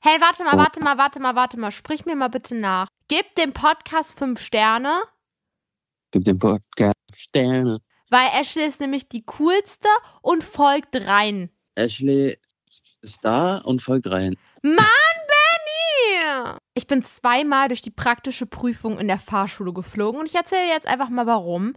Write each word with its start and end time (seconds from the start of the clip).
Hey, 0.00 0.20
warte 0.20 0.44
mal, 0.44 0.56
warte 0.56 0.80
mal, 0.80 0.98
warte 0.98 1.20
mal, 1.20 1.36
warte 1.36 1.58
mal. 1.58 1.70
Sprich 1.70 2.04
mir 2.04 2.16
mal 2.16 2.28
bitte 2.28 2.54
nach. 2.54 2.88
Gib 3.08 3.34
dem 3.36 3.52
Podcast 3.52 4.18
fünf 4.18 4.40
Sterne. 4.40 5.02
Gib 6.10 6.24
dem 6.24 6.38
Podcast 6.38 6.96
Sterne. 7.14 7.78
Weil 8.10 8.28
Ashley 8.40 8.64
ist 8.64 8.80
nämlich 8.80 9.08
die 9.08 9.24
coolste 9.24 9.88
und 10.20 10.44
folgt 10.44 10.94
rein. 11.06 11.50
Ashley 11.74 12.38
ist 13.00 13.24
da 13.24 13.58
und 13.58 13.80
folgt 13.82 14.06
rein. 14.08 14.36
Mann, 14.62 14.76
Benny! 14.76 16.58
Ich 16.74 16.86
bin 16.86 17.04
zweimal 17.04 17.68
durch 17.68 17.82
die 17.82 17.90
praktische 17.90 18.46
Prüfung 18.46 18.98
in 18.98 19.08
der 19.08 19.18
Fahrschule 19.18 19.72
geflogen 19.72 20.20
und 20.20 20.26
ich 20.26 20.34
erzähle 20.34 20.68
jetzt 20.68 20.86
einfach 20.86 21.08
mal 21.08 21.26
warum. 21.26 21.74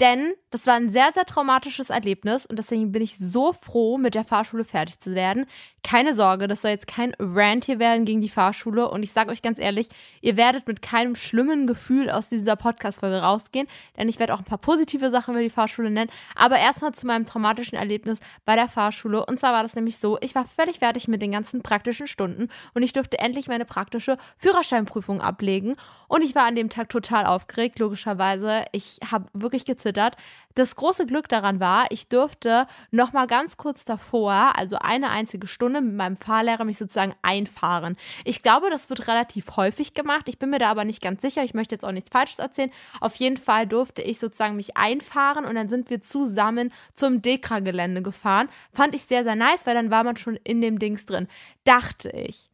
Denn 0.00 0.34
das 0.54 0.68
war 0.68 0.74
ein 0.74 0.88
sehr, 0.88 1.10
sehr 1.12 1.24
traumatisches 1.24 1.90
Erlebnis 1.90 2.46
und 2.46 2.60
deswegen 2.60 2.92
bin 2.92 3.02
ich 3.02 3.18
so 3.18 3.52
froh, 3.52 3.98
mit 3.98 4.14
der 4.14 4.22
Fahrschule 4.22 4.62
fertig 4.62 5.00
zu 5.00 5.16
werden. 5.16 5.46
Keine 5.82 6.14
Sorge, 6.14 6.46
das 6.46 6.62
soll 6.62 6.70
jetzt 6.70 6.86
kein 6.86 7.12
Rant 7.18 7.64
hier 7.64 7.80
werden 7.80 8.04
gegen 8.04 8.20
die 8.20 8.28
Fahrschule 8.28 8.88
und 8.88 9.02
ich 9.02 9.10
sage 9.10 9.32
euch 9.32 9.42
ganz 9.42 9.58
ehrlich, 9.58 9.88
ihr 10.20 10.36
werdet 10.36 10.68
mit 10.68 10.80
keinem 10.80 11.16
schlimmen 11.16 11.66
Gefühl 11.66 12.08
aus 12.08 12.28
dieser 12.28 12.54
Podcast-Folge 12.54 13.20
rausgehen, 13.20 13.66
denn 13.98 14.08
ich 14.08 14.20
werde 14.20 14.32
auch 14.32 14.38
ein 14.38 14.44
paar 14.44 14.58
positive 14.58 15.10
Sachen 15.10 15.34
über 15.34 15.42
die 15.42 15.50
Fahrschule 15.50 15.90
nennen. 15.90 16.08
Aber 16.36 16.56
erstmal 16.56 16.92
zu 16.92 17.04
meinem 17.04 17.26
traumatischen 17.26 17.76
Erlebnis 17.76 18.20
bei 18.44 18.54
der 18.54 18.68
Fahrschule 18.68 19.26
und 19.26 19.40
zwar 19.40 19.54
war 19.54 19.64
das 19.64 19.74
nämlich 19.74 19.98
so, 19.98 20.18
ich 20.20 20.36
war 20.36 20.44
völlig 20.44 20.78
fertig 20.78 21.08
mit 21.08 21.20
den 21.20 21.32
ganzen 21.32 21.62
praktischen 21.62 22.06
Stunden 22.06 22.48
und 22.74 22.84
ich 22.84 22.92
durfte 22.92 23.18
endlich 23.18 23.48
meine 23.48 23.64
praktische 23.64 24.18
Führerscheinprüfung 24.38 25.20
ablegen 25.20 25.74
und 26.06 26.22
ich 26.22 26.36
war 26.36 26.44
an 26.44 26.54
dem 26.54 26.70
Tag 26.70 26.90
total 26.90 27.26
aufgeregt, 27.26 27.80
logischerweise. 27.80 28.66
Ich 28.70 29.00
habe 29.10 29.26
wirklich 29.32 29.64
gezittert. 29.64 30.16
Das 30.54 30.76
große 30.76 31.06
Glück 31.06 31.28
daran 31.28 31.58
war, 31.58 31.86
ich 31.90 32.08
durfte 32.08 32.68
noch 32.92 33.12
mal 33.12 33.26
ganz 33.26 33.56
kurz 33.56 33.84
davor, 33.84 34.52
also 34.56 34.76
eine 34.76 35.10
einzige 35.10 35.48
Stunde 35.48 35.80
mit 35.80 35.94
meinem 35.94 36.16
Fahrlehrer 36.16 36.64
mich 36.64 36.78
sozusagen 36.78 37.14
einfahren. 37.22 37.96
Ich 38.24 38.40
glaube, 38.40 38.70
das 38.70 38.88
wird 38.88 39.08
relativ 39.08 39.56
häufig 39.56 39.94
gemacht. 39.94 40.28
Ich 40.28 40.38
bin 40.38 40.50
mir 40.50 40.60
da 40.60 40.70
aber 40.70 40.84
nicht 40.84 41.02
ganz 41.02 41.22
sicher. 41.22 41.42
Ich 41.42 41.54
möchte 41.54 41.74
jetzt 41.74 41.84
auch 41.84 41.90
nichts 41.90 42.10
Falsches 42.10 42.38
erzählen. 42.38 42.70
Auf 43.00 43.16
jeden 43.16 43.36
Fall 43.36 43.66
durfte 43.66 44.02
ich 44.02 44.20
sozusagen 44.20 44.54
mich 44.54 44.76
einfahren 44.76 45.44
und 45.44 45.56
dann 45.56 45.68
sind 45.68 45.90
wir 45.90 46.00
zusammen 46.00 46.72
zum 46.94 47.20
Dekra-Gelände 47.20 48.02
gefahren. 48.02 48.48
Fand 48.72 48.94
ich 48.94 49.02
sehr, 49.02 49.24
sehr 49.24 49.34
nice, 49.34 49.66
weil 49.66 49.74
dann 49.74 49.90
war 49.90 50.04
man 50.04 50.16
schon 50.16 50.36
in 50.44 50.60
dem 50.60 50.78
Dings 50.78 51.04
drin. 51.04 51.26
Dachte 51.64 52.10
ich. 52.10 52.48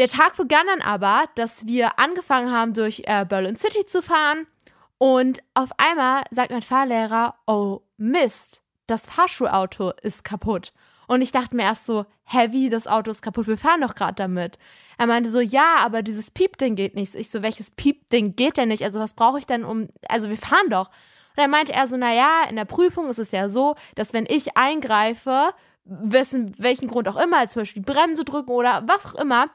Der 0.00 0.08
Tag 0.08 0.36
begann 0.36 0.66
dann 0.66 0.80
aber, 0.80 1.26
dass 1.36 1.66
wir 1.66 1.98
angefangen 2.00 2.50
haben, 2.50 2.74
durch 2.74 3.02
äh, 3.06 3.24
Berlin 3.24 3.56
City 3.56 3.86
zu 3.86 4.02
fahren. 4.02 4.46
Und 5.02 5.42
auf 5.54 5.70
einmal 5.78 6.24
sagt 6.30 6.50
mein 6.50 6.60
Fahrlehrer, 6.60 7.34
oh 7.46 7.80
Mist, 7.96 8.62
das 8.86 9.08
Fahrschulauto 9.08 9.92
ist 10.02 10.24
kaputt. 10.24 10.74
Und 11.06 11.22
ich 11.22 11.32
dachte 11.32 11.56
mir 11.56 11.62
erst 11.62 11.86
so, 11.86 12.04
heavy, 12.24 12.68
das 12.68 12.86
Auto 12.86 13.10
ist 13.10 13.22
kaputt, 13.22 13.46
wir 13.46 13.56
fahren 13.56 13.80
doch 13.80 13.94
gerade 13.94 14.12
damit. 14.16 14.58
Er 14.98 15.06
meinte 15.06 15.30
so, 15.30 15.40
ja, 15.40 15.76
aber 15.80 16.02
dieses 16.02 16.30
Piepding 16.30 16.74
geht 16.74 16.96
nicht. 16.96 17.14
Ich 17.14 17.30
so, 17.30 17.42
welches 17.42 17.70
Piepding 17.70 18.36
geht 18.36 18.58
denn 18.58 18.68
nicht? 18.68 18.84
Also 18.84 19.00
was 19.00 19.14
brauche 19.14 19.38
ich 19.38 19.46
denn 19.46 19.64
um, 19.64 19.88
also 20.06 20.28
wir 20.28 20.36
fahren 20.36 20.68
doch. 20.68 20.88
Und 20.88 21.38
dann 21.38 21.50
meinte 21.50 21.72
er 21.72 21.88
so, 21.88 21.96
naja, 21.96 22.42
in 22.50 22.56
der 22.56 22.66
Prüfung 22.66 23.08
ist 23.08 23.18
es 23.18 23.32
ja 23.32 23.48
so, 23.48 23.76
dass 23.94 24.12
wenn 24.12 24.26
ich 24.28 24.58
eingreife, 24.58 25.54
wissen, 25.84 26.54
welchen 26.58 26.88
Grund 26.88 27.08
auch 27.08 27.16
immer, 27.16 27.48
zum 27.48 27.62
Beispiel 27.62 27.82
Bremse 27.82 28.24
drücken 28.26 28.50
oder 28.50 28.82
was 28.86 29.06
auch 29.06 29.18
immer, 29.18 29.48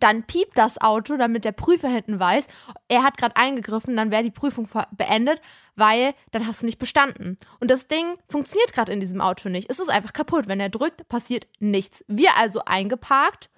dann 0.00 0.24
piept 0.24 0.56
das 0.56 0.80
Auto, 0.80 1.16
damit 1.16 1.44
der 1.44 1.52
Prüfer 1.52 1.88
hinten 1.88 2.18
weiß, 2.18 2.46
er 2.88 3.02
hat 3.02 3.16
gerade 3.16 3.36
eingegriffen, 3.36 3.96
dann 3.96 4.10
wäre 4.10 4.22
die 4.22 4.30
Prüfung 4.30 4.68
beendet, 4.92 5.40
weil 5.76 6.14
dann 6.30 6.46
hast 6.46 6.62
du 6.62 6.66
nicht 6.66 6.78
bestanden. 6.78 7.38
Und 7.60 7.70
das 7.70 7.86
Ding 7.88 8.16
funktioniert 8.28 8.72
gerade 8.72 8.92
in 8.92 9.00
diesem 9.00 9.20
Auto 9.20 9.48
nicht. 9.48 9.70
Es 9.70 9.80
ist 9.80 9.90
einfach 9.90 10.12
kaputt. 10.12 10.48
Wenn 10.48 10.60
er 10.60 10.68
drückt, 10.68 11.08
passiert 11.08 11.46
nichts. 11.58 12.04
Wir 12.08 12.36
also 12.36 12.62
eingeparkt 12.64 13.50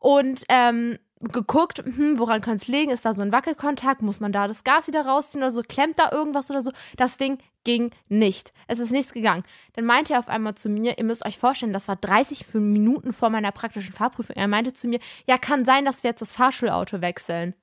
und 0.00 0.44
ähm, 0.48 0.98
geguckt, 1.20 1.78
hm, 1.78 2.18
woran 2.18 2.40
kann 2.40 2.56
es 2.56 2.68
liegen? 2.68 2.92
Ist 2.92 3.04
da 3.04 3.14
so 3.14 3.22
ein 3.22 3.32
Wackelkontakt? 3.32 4.02
Muss 4.02 4.20
man 4.20 4.32
da 4.32 4.46
das 4.46 4.64
Gas 4.64 4.86
wieder 4.86 5.04
rausziehen 5.04 5.42
oder 5.42 5.50
so? 5.50 5.62
Klemmt 5.62 5.98
da 5.98 6.10
irgendwas 6.12 6.50
oder 6.50 6.62
so? 6.62 6.70
Das 6.96 7.16
Ding 7.16 7.38
ging 7.64 7.90
nicht. 8.08 8.52
Es 8.66 8.78
ist 8.78 8.92
nichts 8.92 9.12
gegangen. 9.12 9.44
Dann 9.74 9.84
meinte 9.84 10.14
er 10.14 10.18
auf 10.18 10.28
einmal 10.28 10.54
zu 10.54 10.68
mir, 10.68 10.98
ihr 10.98 11.04
müsst 11.04 11.24
euch 11.26 11.38
vorstellen, 11.38 11.72
das 11.72 11.88
war 11.88 11.96
30 11.96 12.54
Minuten 12.54 13.12
vor 13.12 13.30
meiner 13.30 13.52
praktischen 13.52 13.92
Fahrprüfung. 13.92 14.36
Er 14.36 14.48
meinte 14.48 14.72
zu 14.72 14.88
mir, 14.88 15.00
ja, 15.26 15.38
kann 15.38 15.64
sein, 15.64 15.84
dass 15.84 16.02
wir 16.02 16.10
jetzt 16.10 16.20
das 16.20 16.32
Fahrschulauto 16.32 17.00
wechseln. 17.00 17.54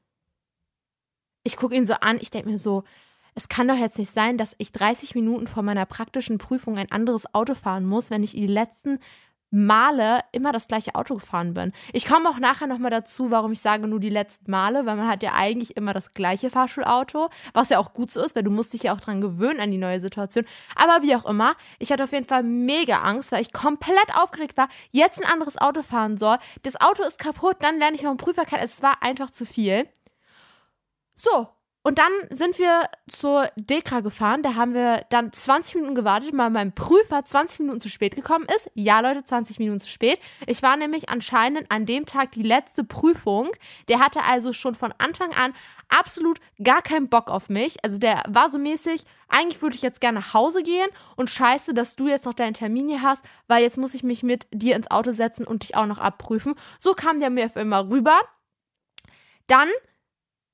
Ich 1.44 1.58
gucke 1.58 1.76
ihn 1.76 1.86
so 1.86 1.94
an, 1.96 2.18
ich 2.20 2.32
denke 2.32 2.50
mir 2.50 2.58
so, 2.58 2.84
es 3.36 3.50
kann 3.50 3.68
doch 3.68 3.78
jetzt 3.78 4.00
nicht 4.00 4.14
sein, 4.14 4.38
dass 4.38 4.56
ich 4.58 4.72
30 4.72 5.14
Minuten 5.14 5.46
vor 5.46 5.62
meiner 5.62 5.86
praktischen 5.86 6.38
Prüfung 6.38 6.78
ein 6.78 6.92
anderes 6.92 7.34
Auto 7.36 7.54
fahren 7.54 7.86
muss, 7.86 8.10
wenn 8.10 8.24
ich 8.24 8.32
die 8.32 8.48
letzten 8.48 9.00
Male 9.56 10.20
immer 10.34 10.52
das 10.52 10.68
gleiche 10.68 10.96
Auto 10.96 11.16
gefahren 11.16 11.54
bin. 11.54 11.72
Ich 11.94 12.06
komme 12.06 12.30
auch 12.30 12.40
nachher 12.40 12.68
nochmal 12.68 12.92
dazu, 12.92 13.32
warum 13.32 13.54
ich 13.54 13.62
sage 13.62 13.88
nur 13.88 14.02
die 14.02 14.10
letzten 14.10 14.52
Male, 14.52 14.86
weil 14.86 14.98
man 14.98 15.08
hat 15.08 15.24
ja 15.24 15.32
eigentlich 15.34 15.78
immer 15.78 15.94
das 15.94 16.14
gleiche 16.14 16.50
Fahrschulauto, 16.50 17.30
was 17.54 17.70
ja 17.70 17.80
auch 17.80 17.94
gut 17.94 18.12
so 18.12 18.22
ist, 18.22 18.36
weil 18.36 18.44
du 18.44 18.52
musst 18.52 18.74
dich 18.74 18.84
ja 18.84 18.94
auch 18.94 19.00
dran 19.00 19.22
gewöhnen 19.22 19.62
an 19.62 19.72
die 19.72 19.78
neue 19.78 20.02
Situation. 20.02 20.44
Aber 20.76 21.04
wie 21.04 21.16
auch 21.16 21.26
immer, 21.26 21.56
ich 21.80 21.90
hatte 21.90 22.04
auf 22.04 22.12
jeden 22.12 22.28
Fall 22.28 22.44
mega 22.44 22.98
Angst, 22.98 23.32
weil 23.32 23.42
ich 23.42 23.54
komplett 23.54 24.14
aufgeregt 24.14 24.58
war, 24.58 24.68
jetzt 24.92 25.24
ein 25.24 25.32
anderes 25.32 25.58
Auto 25.58 25.84
fahren 25.84 26.18
soll. 26.18 26.38
Das 26.64 26.80
Auto 26.82 27.04
ist 27.04 27.18
kaputt, 27.18 27.56
dann 27.62 27.80
lerne 27.80 27.96
ich 27.96 28.04
noch 28.04 28.10
einen 28.10 28.18
Prüfer 28.18 28.44
kennen. 28.44 28.64
Es 28.64 28.84
war 28.84 29.02
einfach 29.04 29.30
zu 29.30 29.46
viel. 29.46 29.88
So, 31.16 31.48
und 31.86 32.00
dann 32.00 32.12
sind 32.32 32.58
wir 32.58 32.90
zur 33.08 33.48
Dekra 33.58 34.00
gefahren. 34.00 34.42
Da 34.42 34.56
haben 34.56 34.74
wir 34.74 35.06
dann 35.12 35.32
20 35.32 35.76
Minuten 35.76 35.94
gewartet, 35.94 36.32
weil 36.34 36.50
mein 36.50 36.74
Prüfer 36.74 37.24
20 37.24 37.60
Minuten 37.60 37.80
zu 37.80 37.90
spät 37.90 38.16
gekommen 38.16 38.48
ist. 38.56 38.72
Ja, 38.74 39.02
Leute, 39.02 39.24
20 39.24 39.60
Minuten 39.60 39.80
zu 39.80 39.88
spät. 39.88 40.18
Ich 40.48 40.64
war 40.64 40.78
nämlich 40.78 41.10
anscheinend 41.10 41.70
an 41.70 41.86
dem 41.86 42.08
Tag 42.08 42.32
die 42.32 42.42
letzte 42.42 42.84
Prüfung. 42.84 43.52
Der 43.88 44.00
hatte 44.00 44.24
also 44.24 44.52
schon 44.52 44.74
von 44.74 44.96
Anfang 44.98 45.30
an 45.36 45.54
absolut 45.88 46.40
gar 46.64 46.82
keinen 46.82 47.08
Bock 47.08 47.30
auf 47.30 47.50
mich. 47.50 47.76
Also 47.84 48.00
der 48.00 48.24
war 48.28 48.50
so 48.50 48.58
mäßig, 48.58 49.04
eigentlich 49.28 49.62
würde 49.62 49.76
ich 49.76 49.84
jetzt 49.84 50.02
gerne 50.02 50.18
nach 50.18 50.34
Hause 50.34 50.64
gehen 50.64 50.90
und 51.16 51.30
scheiße, 51.30 51.76
dass 51.76 51.96
du 51.96 52.08
jetzt 52.08 52.26
noch 52.26 52.34
deinen 52.34 52.56
Termin 52.56 52.90
hier 52.90 53.04
hast, 53.04 53.24
weil 53.48 53.62
jetzt 53.62 53.78
muss 53.78 53.94
ich 53.94 54.02
mich 54.02 54.24
mit 54.24 54.48
dir 54.52 54.76
ins 54.76 54.90
Auto 54.90 55.12
setzen 55.12 55.46
und 55.46 55.62
dich 55.62 55.78
auch 55.78 55.86
noch 55.86 56.00
abprüfen. 56.00 56.56
So 56.80 56.96
kam 56.96 57.20
der 57.20 57.30
mir 57.30 57.46
auf 57.46 57.58
immer 57.58 57.88
rüber. 57.88 58.20
Dann 59.46 59.70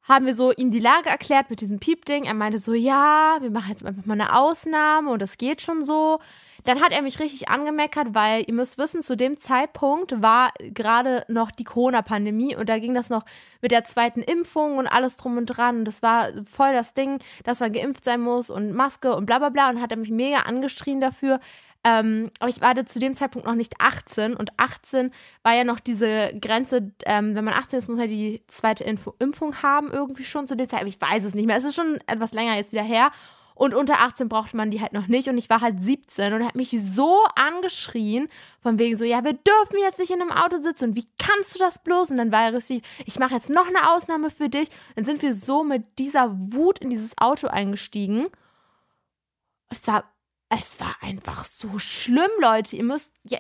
haben 0.04 0.26
wir 0.26 0.34
so 0.34 0.52
ihm 0.52 0.72
die 0.72 0.80
Lage 0.80 1.10
erklärt 1.10 1.50
mit 1.50 1.62
diesem 1.62 1.80
Piepding. 1.80 2.26
Er 2.26 2.34
meinte 2.34 2.58
so, 2.58 2.74
ja, 2.74 3.38
wir 3.40 3.52
machen 3.52 3.70
jetzt 3.70 3.86
einfach 3.86 4.06
mal 4.06 4.14
eine 4.14 4.36
Ausnahme 4.36 5.12
und 5.12 5.22
das 5.22 5.38
geht 5.38 5.62
schon 5.62 5.84
so. 5.84 6.20
Dann 6.64 6.82
hat 6.82 6.92
er 6.92 7.02
mich 7.02 7.20
richtig 7.20 7.50
angemeckert, 7.50 8.10
weil 8.14 8.44
ihr 8.46 8.54
müsst 8.54 8.78
wissen, 8.78 9.02
zu 9.02 9.18
dem 9.18 9.40
Zeitpunkt 9.40 10.22
war 10.22 10.52
gerade 10.60 11.26
noch 11.28 11.50
die 11.50 11.64
Corona-Pandemie 11.64 12.56
und 12.56 12.70
da 12.70 12.78
ging 12.78 12.94
das 12.94 13.10
noch 13.10 13.26
mit 13.62 13.72
der 13.72 13.84
zweiten 13.84 14.22
Impfung 14.22 14.78
und 14.78 14.88
alles 14.88 15.18
drum 15.18 15.38
und 15.38 15.48
dran. 15.48 15.80
Und 15.80 15.86
das 15.86 16.04
war 16.04 16.30
voll 16.44 16.74
das 16.74 16.94
Ding, 16.94 17.20
dass 17.44 17.60
man 17.60 17.72
geimpft 17.72 18.06
sein 18.06 18.22
muss 18.22 18.50
und 18.50 18.74
Maske 18.74 19.16
und 19.16 19.26
bla 19.26 19.40
bla 19.40 19.50
bla. 19.50 19.70
Und 19.70 19.82
hat 19.82 19.92
er 19.92 19.98
mich 19.98 20.12
mega 20.12 20.40
angeschrien 20.40 21.02
dafür, 21.02 21.40
ähm, 21.84 22.30
aber 22.40 22.50
ich 22.50 22.62
war 22.62 22.86
zu 22.86 23.00
dem 23.00 23.16
Zeitpunkt 23.16 23.48
noch 23.48 23.56
nicht 23.56 23.74
18 23.80 24.36
und 24.36 24.52
18 24.58 25.12
war 25.42 25.56
ja 25.56 25.64
noch 25.64 25.80
diese 25.80 26.32
Grenze, 26.40 26.92
ähm, 27.06 27.34
wenn 27.34 27.44
man 27.44 27.56
18 27.56 27.80
ist, 27.80 27.88
muss 27.88 27.98
man 27.98 28.08
die 28.08 28.44
zweite 28.48 28.84
Info 28.84 29.16
Impfung 29.18 29.64
haben, 29.64 29.92
irgendwie 29.92 30.24
schon 30.24 30.46
zu 30.46 30.56
dem 30.56 30.70
Zeitpunkt. 30.70 30.96
Ich 30.96 31.02
weiß 31.02 31.24
es 31.24 31.34
nicht 31.34 31.48
mehr. 31.48 31.58
Es 31.58 31.64
ist 31.64 31.76
schon 31.76 32.00
etwas 32.06 32.34
länger 32.34 32.56
jetzt 32.56 32.72
wieder 32.72 32.84
her. 32.84 33.12
Und 33.56 33.76
unter 33.76 34.00
18 34.00 34.30
brauchte 34.30 34.58
man 34.58 34.72
die 34.72 34.82
halt 34.82 34.94
noch 34.94 35.08
nicht. 35.08 35.28
Und 35.28 35.38
ich 35.38 35.50
war 35.50 35.62
halt 35.62 35.82
17 35.82 36.34
und 36.34 36.46
hat 36.46 36.56
mich 36.56 36.72
so 36.72 37.24
angeschrien, 37.36 38.28
von 38.62 38.80
wegen 38.80 38.96
so, 38.96 39.04
ja, 39.04 39.24
wir 39.24 39.34
dürfen 39.34 39.78
jetzt 39.80 40.00
nicht 40.00 40.12
in 40.12 40.22
einem 40.22 40.32
Auto 40.32 40.58
sitzen. 40.62 40.90
Und 40.90 40.96
wie 40.96 41.06
kannst 41.20 41.56
du 41.56 41.60
das 41.60 41.84
bloß? 41.84 42.12
Und 42.12 42.18
dann 42.18 42.32
war 42.32 42.46
er 42.46 42.54
richtig, 42.54 42.84
ich 43.06 43.20
mache 43.20 43.36
jetzt 43.36 43.50
noch 43.50 43.68
eine 43.68 43.92
Ausnahme 43.92 44.30
für 44.30 44.50
dich. 44.50 44.70
Dann 44.96 45.06
sind 45.06 45.22
wir 45.22 45.34
so 45.34 45.64
mit 45.64 45.84
dieser 46.00 46.32
Wut 46.32 46.80
in 46.80 46.90
dieses 46.90 47.18
Auto 47.18 47.48
eingestiegen. 47.48 48.28
Es 49.70 49.86
war, 49.88 50.11
es 50.60 50.80
war 50.80 50.96
einfach 51.02 51.46
so 51.46 51.80
schlimm, 51.80 52.32
Leute. 52.40 52.76
Ihr 52.76 52.84
müsst, 52.84 53.14
ja, 53.24 53.40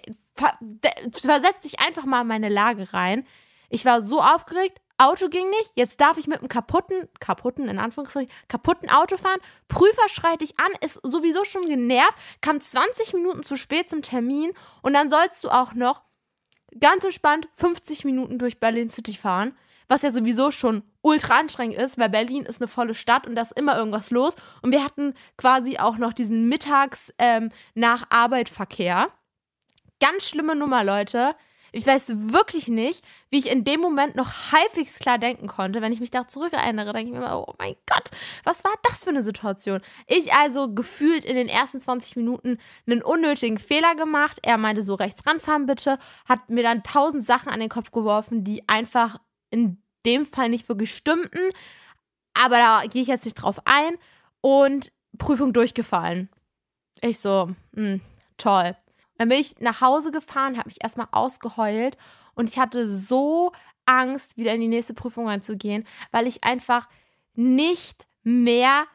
versetzt 1.11 1.63
sich 1.63 1.79
einfach 1.79 2.05
mal 2.05 2.21
in 2.21 2.27
meine 2.27 2.49
Lage 2.49 2.93
rein. 2.93 3.25
Ich 3.69 3.85
war 3.85 4.01
so 4.01 4.21
aufgeregt, 4.21 4.79
Auto 4.97 5.29
ging 5.29 5.49
nicht, 5.49 5.71
jetzt 5.75 5.99
darf 5.99 6.17
ich 6.17 6.27
mit 6.27 6.39
einem 6.39 6.47
kaputten, 6.47 7.09
kaputten, 7.19 7.67
in 7.67 7.79
Anführungszeichen, 7.79 8.31
kaputten 8.47 8.89
Auto 8.89 9.17
fahren. 9.17 9.39
Prüfer 9.67 10.07
schreit 10.07 10.41
dich 10.41 10.59
an, 10.59 10.71
ist 10.85 10.99
sowieso 11.03 11.43
schon 11.43 11.65
genervt, 11.65 12.15
kam 12.41 12.61
20 12.61 13.13
Minuten 13.13 13.41
zu 13.41 13.55
spät 13.55 13.89
zum 13.89 14.03
Termin 14.03 14.51
und 14.83 14.93
dann 14.93 15.09
sollst 15.09 15.43
du 15.43 15.49
auch 15.49 15.73
noch 15.73 16.03
ganz 16.79 17.03
entspannt 17.03 17.49
50 17.55 18.05
Minuten 18.05 18.37
durch 18.37 18.59
Berlin 18.59 18.89
City 18.89 19.15
fahren, 19.15 19.57
was 19.87 20.01
ja 20.01 20.11
sowieso 20.11 20.51
schon 20.51 20.83
ultra 21.01 21.39
anstrengend 21.39 21.77
ist, 21.77 21.97
weil 21.97 22.09
Berlin 22.09 22.43
ist 22.43 22.61
eine 22.61 22.67
volle 22.67 22.93
Stadt 22.93 23.27
und 23.27 23.35
da 23.35 23.41
ist 23.41 23.57
immer 23.57 23.77
irgendwas 23.77 24.11
los. 24.11 24.35
Und 24.61 24.71
wir 24.71 24.83
hatten 24.83 25.13
quasi 25.37 25.77
auch 25.77 25.97
noch 25.97 26.13
diesen 26.13 26.49
Mittags 26.49 27.13
ähm, 27.17 27.51
nach 27.73 28.05
Arbeit 28.09 28.49
Verkehr. 28.49 29.09
Ganz 29.99 30.27
schlimme 30.27 30.55
Nummer, 30.55 30.83
Leute. 30.83 31.35
Ich 31.73 31.87
weiß 31.87 32.33
wirklich 32.33 32.67
nicht, 32.67 33.03
wie 33.29 33.39
ich 33.39 33.49
in 33.49 33.63
dem 33.63 33.79
Moment 33.79 34.15
noch 34.15 34.51
halbwegs 34.51 34.99
klar 34.99 35.17
denken 35.17 35.47
konnte. 35.47 35.81
Wenn 35.81 35.93
ich 35.93 36.01
mich 36.01 36.11
da 36.11 36.27
zurückerinnere, 36.27 36.91
denke 36.91 37.11
ich 37.11 37.17
mir 37.17 37.25
immer, 37.25 37.47
oh 37.47 37.53
mein 37.57 37.75
Gott, 37.87 38.09
was 38.43 38.63
war 38.65 38.73
das 38.83 39.05
für 39.05 39.11
eine 39.11 39.23
Situation? 39.23 39.79
Ich 40.05 40.33
also 40.33 40.73
gefühlt 40.73 41.23
in 41.23 41.37
den 41.37 41.47
ersten 41.47 41.79
20 41.79 42.17
Minuten 42.17 42.57
einen 42.87 43.01
unnötigen 43.01 43.57
Fehler 43.57 43.95
gemacht. 43.95 44.39
Er 44.43 44.57
meinte 44.57 44.83
so, 44.83 44.95
rechts 44.95 45.25
ranfahren 45.25 45.65
bitte, 45.65 45.97
hat 46.27 46.49
mir 46.49 46.63
dann 46.63 46.83
tausend 46.83 47.25
Sachen 47.25 47.49
an 47.49 47.61
den 47.61 47.69
Kopf 47.69 47.91
geworfen, 47.91 48.43
die 48.43 48.67
einfach 48.67 49.19
in 49.51 49.81
dem 50.05 50.25
Fall 50.25 50.49
nicht 50.49 50.67
wirklich 50.67 50.95
stimmten. 50.95 51.51
Aber 52.33 52.57
da 52.57 52.81
gehe 52.87 53.03
ich 53.03 53.07
jetzt 53.07 53.25
nicht 53.25 53.35
drauf 53.35 53.59
ein. 53.65 53.97
Und 54.41 54.91
Prüfung 55.19 55.53
durchgefallen. 55.53 56.29
Ich 57.01 57.19
so, 57.19 57.51
mh, 57.73 57.83
hm, 57.83 58.01
toll. 58.37 58.75
Dann 59.17 59.29
bin 59.29 59.39
ich 59.39 59.59
nach 59.59 59.81
Hause 59.81 60.09
gefahren, 60.09 60.57
habe 60.57 60.67
mich 60.67 60.81
erstmal 60.83 61.07
ausgeheult 61.11 61.95
und 62.33 62.49
ich 62.49 62.57
hatte 62.57 62.87
so 62.87 63.51
Angst, 63.85 64.37
wieder 64.37 64.53
in 64.53 64.61
die 64.61 64.67
nächste 64.67 64.95
Prüfung 64.95 65.27
reinzugehen, 65.27 65.85
weil 66.11 66.25
ich 66.25 66.43
einfach 66.43 66.87
nicht 67.35 68.07
mehr 68.23 68.87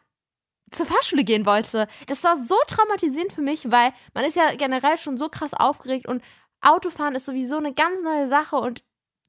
zur 0.70 0.87
Fahrschule 0.87 1.23
gehen 1.23 1.47
wollte. 1.47 1.87
Das 2.06 2.25
war 2.25 2.37
so 2.37 2.56
traumatisierend 2.67 3.32
für 3.32 3.43
mich, 3.43 3.70
weil 3.70 3.93
man 4.14 4.25
ist 4.25 4.37
ja 4.37 4.55
generell 4.56 4.99
schon 4.99 5.17
so 5.17 5.29
krass 5.29 5.55
aufgeregt 5.55 6.09
und 6.09 6.23
Autofahren 6.61 7.14
ist 7.14 7.26
sowieso 7.26 7.59
eine 7.59 7.73
ganz 7.73 8.02
neue 8.02 8.26
Sache 8.26 8.56
und 8.56 8.82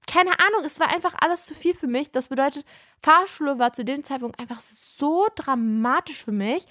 keine 0.07 0.31
Ahnung, 0.31 0.63
es 0.65 0.80
war 0.80 0.94
einfach 0.94 1.15
alles 1.21 1.45
zu 1.45 1.54
viel 1.54 1.75
für 1.75 1.88
mich. 1.88 2.12
Das 2.12 2.30
bedeutet, 2.30 2.65
Fahrschule 3.04 3.59
war 3.59 3.74
zu 3.74 3.86
dem 3.86 4.04
Zeitpunkt 4.04 4.39
einfach 4.39 4.59
so 4.62 5.27
dramatisch 5.36 6.24
für 6.24 6.31
mich 6.31 6.65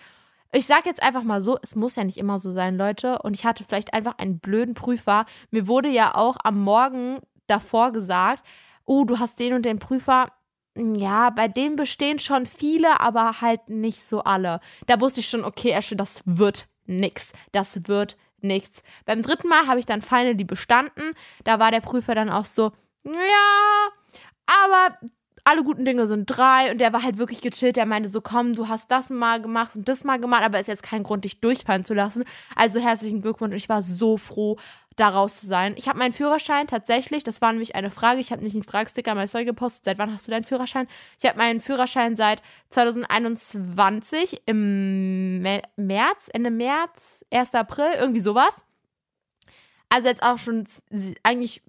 ich 0.53 0.67
sage 0.67 0.89
jetzt 0.89 1.03
einfach 1.03 1.23
mal 1.23 1.41
so, 1.41 1.59
es 1.63 1.75
muss 1.75 1.97
ja 1.97 2.05
nicht 2.05 2.19
immer 2.19 2.39
so 2.39 2.51
sein, 2.51 2.77
Leute. 2.77 3.21
Und 3.21 3.37
ich 3.37 3.45
hatte 3.45 3.65
vielleicht 3.65 3.93
einfach 3.93 4.19
einen 4.19 4.39
blöden 4.39 4.75
Prüfer. 4.75 5.27
Mir 5.51 5.69
wurde 5.69 5.89
ja 5.89 6.15
auch 6.15 6.37
am 6.45 6.63
Morgen 6.63 7.19
davor 7.47 7.93
gesagt, 7.93 8.43
oh, 8.85 9.05
du 9.05 9.19
hast 9.19 9.39
den 9.39 9.55
und 9.55 9.65
den 9.65 9.79
Prüfer. 9.79 10.33
Ja, 10.77 11.31
bei 11.31 11.49
dem 11.49 11.77
bestehen 11.77 12.19
schon 12.19 12.47
viele, 12.47 13.01
aber 13.01 13.41
halt 13.41 13.69
nicht 13.69 14.03
so 14.03 14.23
alle. 14.23 14.61
Da 14.87 15.01
wusste 15.01 15.21
ich 15.21 15.29
schon, 15.29 15.45
okay, 15.45 15.75
Asche, 15.75 15.97
das 15.97 16.23
wird 16.25 16.69
nix. 16.87 17.33
Das 17.53 17.87
wird 17.89 18.17
nichts. 18.41 18.83
Beim 19.05 19.23
dritten 19.23 19.49
Mal 19.49 19.67
habe 19.67 19.81
ich 19.81 19.87
dann 19.87 20.03
finally 20.03 20.45
bestanden. 20.45 21.13
Da 21.45 21.59
war 21.59 21.71
der 21.71 21.81
Prüfer 21.81 22.15
dann 22.15 22.31
auch 22.31 22.45
so, 22.45 22.73
ja, 23.15 23.89
aber 24.65 24.97
alle 25.45 25.63
guten 25.63 25.85
Dinge 25.85 26.07
sind 26.09 26.27
drei 26.27 26.73
und 26.73 26.79
der 26.79 26.93
war 26.93 27.03
halt 27.03 27.19
wirklich 27.19 27.41
gechillt. 27.41 27.77
Der 27.77 27.87
meinte 27.87 28.09
so, 28.09 28.21
komm, 28.21 28.55
du 28.55 28.69
hast 28.69 28.91
das 28.91 29.11
mal 29.11 29.41
gemacht 29.41 29.77
und 29.77 29.89
das 29.89 30.03
mal 30.03 30.19
gemacht, 30.19 30.43
aber 30.43 30.59
ist 30.59 30.67
jetzt 30.67 30.83
kein 30.83 31.05
Grund, 31.05 31.25
dich 31.25 31.41
durchfallen 31.41 31.85
zu 31.85 31.95
lassen. 31.95 32.25
Also 32.57 32.81
herzlichen 32.81 33.23
Glückwunsch. 33.23 33.55
Ich 33.55 33.69
war 33.69 33.83
so 33.83 34.17
froh, 34.19 34.57
da 34.97 35.09
raus 35.09 35.37
zu 35.37 35.47
sein. 35.47 35.75
Ich 35.77 35.89
habe 35.89 35.99
meinen 35.99 36.13
Führerschein 36.13 36.67
tatsächlich, 36.67 37.23
das 37.23 37.41
war 37.41 37.53
nämlich 37.53 37.77
eine 37.77 37.91
Frage, 37.91 38.19
ich 38.19 38.33
habe 38.33 38.43
nicht 38.43 38.55
einen 38.55 38.65
Fragesticker 38.65 39.15
mal 39.15 39.29
Story 39.29 39.45
gepostet, 39.45 39.85
seit 39.85 39.99
wann 39.99 40.13
hast 40.13 40.27
du 40.27 40.31
deinen 40.33 40.45
Führerschein? 40.45 40.89
Ich 41.21 41.29
habe 41.29 41.39
meinen 41.39 41.61
Führerschein 41.61 42.17
seit 42.17 42.43
2021 42.71 44.43
im 44.47 45.43
März, 45.43 46.29
Ende 46.33 46.51
März, 46.51 47.25
1. 47.33 47.55
April, 47.55 47.93
irgendwie 47.99 48.21
sowas. 48.21 48.65
Also 49.89 50.09
jetzt 50.09 50.23
auch 50.23 50.39
schon 50.39 50.65
eigentlich 51.23 51.63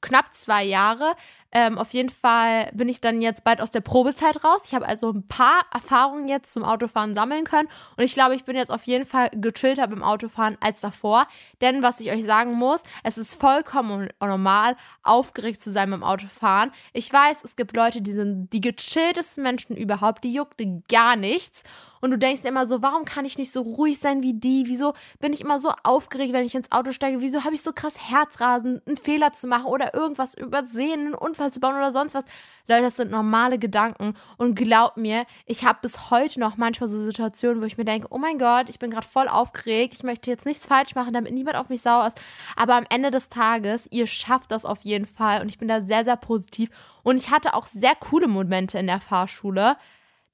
knapp 0.00 0.34
zwei 0.34 0.64
Jahre. 0.64 1.14
Ähm, 1.58 1.78
auf 1.78 1.94
jeden 1.94 2.10
Fall 2.10 2.70
bin 2.74 2.86
ich 2.86 3.00
dann 3.00 3.22
jetzt 3.22 3.42
bald 3.42 3.62
aus 3.62 3.70
der 3.70 3.80
Probezeit 3.80 4.44
raus. 4.44 4.60
Ich 4.66 4.74
habe 4.74 4.86
also 4.86 5.10
ein 5.10 5.26
paar 5.26 5.62
Erfahrungen 5.72 6.28
jetzt 6.28 6.52
zum 6.52 6.62
Autofahren 6.62 7.14
sammeln 7.14 7.44
können. 7.44 7.70
Und 7.96 8.04
ich 8.04 8.12
glaube, 8.12 8.34
ich 8.34 8.44
bin 8.44 8.56
jetzt 8.56 8.70
auf 8.70 8.82
jeden 8.82 9.06
Fall 9.06 9.30
gechillter 9.30 9.88
beim 9.88 10.02
Autofahren 10.02 10.58
als 10.60 10.82
davor. 10.82 11.26
Denn 11.62 11.82
was 11.82 11.98
ich 12.00 12.12
euch 12.12 12.24
sagen 12.24 12.52
muss, 12.52 12.82
es 13.04 13.16
ist 13.16 13.40
vollkommen 13.40 14.10
normal, 14.20 14.76
aufgeregt 15.02 15.62
zu 15.62 15.72
sein 15.72 15.90
beim 15.90 16.02
Autofahren. 16.04 16.72
Ich 16.92 17.10
weiß, 17.10 17.38
es 17.44 17.56
gibt 17.56 17.74
Leute, 17.74 18.02
die 18.02 18.12
sind 18.12 18.52
die 18.52 18.60
gechilltesten 18.60 19.42
Menschen 19.42 19.78
überhaupt. 19.78 20.24
Die 20.24 20.34
juckt 20.34 20.60
gar 20.90 21.16
nichts. 21.16 21.62
Und 22.02 22.10
du 22.10 22.18
denkst 22.18 22.44
immer 22.44 22.66
so, 22.66 22.82
warum 22.82 23.06
kann 23.06 23.24
ich 23.24 23.38
nicht 23.38 23.50
so 23.50 23.62
ruhig 23.62 23.98
sein 23.98 24.22
wie 24.22 24.34
die? 24.34 24.64
Wieso 24.66 24.92
bin 25.20 25.32
ich 25.32 25.40
immer 25.40 25.58
so 25.58 25.72
aufgeregt, 25.84 26.34
wenn 26.34 26.44
ich 26.44 26.54
ins 26.54 26.70
Auto 26.70 26.92
steige? 26.92 27.22
Wieso 27.22 27.44
habe 27.44 27.54
ich 27.54 27.62
so 27.62 27.72
krass 27.72 28.10
Herzrasen, 28.10 28.82
einen 28.86 28.98
Fehler 28.98 29.32
zu 29.32 29.46
machen 29.46 29.64
oder 29.64 29.94
irgendwas 29.94 30.34
übersehen, 30.34 31.06
einen 31.06 31.14
Unfall 31.14 31.45
zu 31.50 31.60
bauen 31.60 31.76
oder 31.76 31.92
sonst 31.92 32.14
was? 32.14 32.24
Leute, 32.68 32.82
das 32.82 32.96
sind 32.96 33.10
normale 33.10 33.58
Gedanken. 33.58 34.14
Und 34.36 34.54
glaub 34.54 34.96
mir, 34.96 35.24
ich 35.46 35.64
habe 35.64 35.78
bis 35.82 36.10
heute 36.10 36.40
noch 36.40 36.56
manchmal 36.56 36.88
so 36.88 37.04
Situationen, 37.04 37.62
wo 37.62 37.66
ich 37.66 37.78
mir 37.78 37.84
denke, 37.84 38.08
oh 38.10 38.18
mein 38.18 38.38
Gott, 38.38 38.68
ich 38.68 38.78
bin 38.78 38.90
gerade 38.90 39.06
voll 39.06 39.28
aufgeregt, 39.28 39.94
ich 39.94 40.02
möchte 40.02 40.30
jetzt 40.30 40.46
nichts 40.46 40.66
falsch 40.66 40.94
machen, 40.94 41.12
damit 41.12 41.32
niemand 41.32 41.56
auf 41.56 41.68
mich 41.68 41.82
sauer 41.82 42.06
ist. 42.06 42.20
Aber 42.56 42.74
am 42.74 42.86
Ende 42.88 43.10
des 43.10 43.28
Tages, 43.28 43.86
ihr 43.90 44.06
schafft 44.06 44.50
das 44.50 44.64
auf 44.64 44.80
jeden 44.80 45.06
Fall. 45.06 45.40
Und 45.40 45.48
ich 45.48 45.58
bin 45.58 45.68
da 45.68 45.82
sehr, 45.82 46.04
sehr 46.04 46.16
positiv. 46.16 46.70
Und 47.02 47.16
ich 47.16 47.30
hatte 47.30 47.54
auch 47.54 47.66
sehr 47.66 47.94
coole 47.94 48.28
Momente 48.28 48.78
in 48.78 48.86
der 48.86 49.00
Fahrschule. 49.00 49.76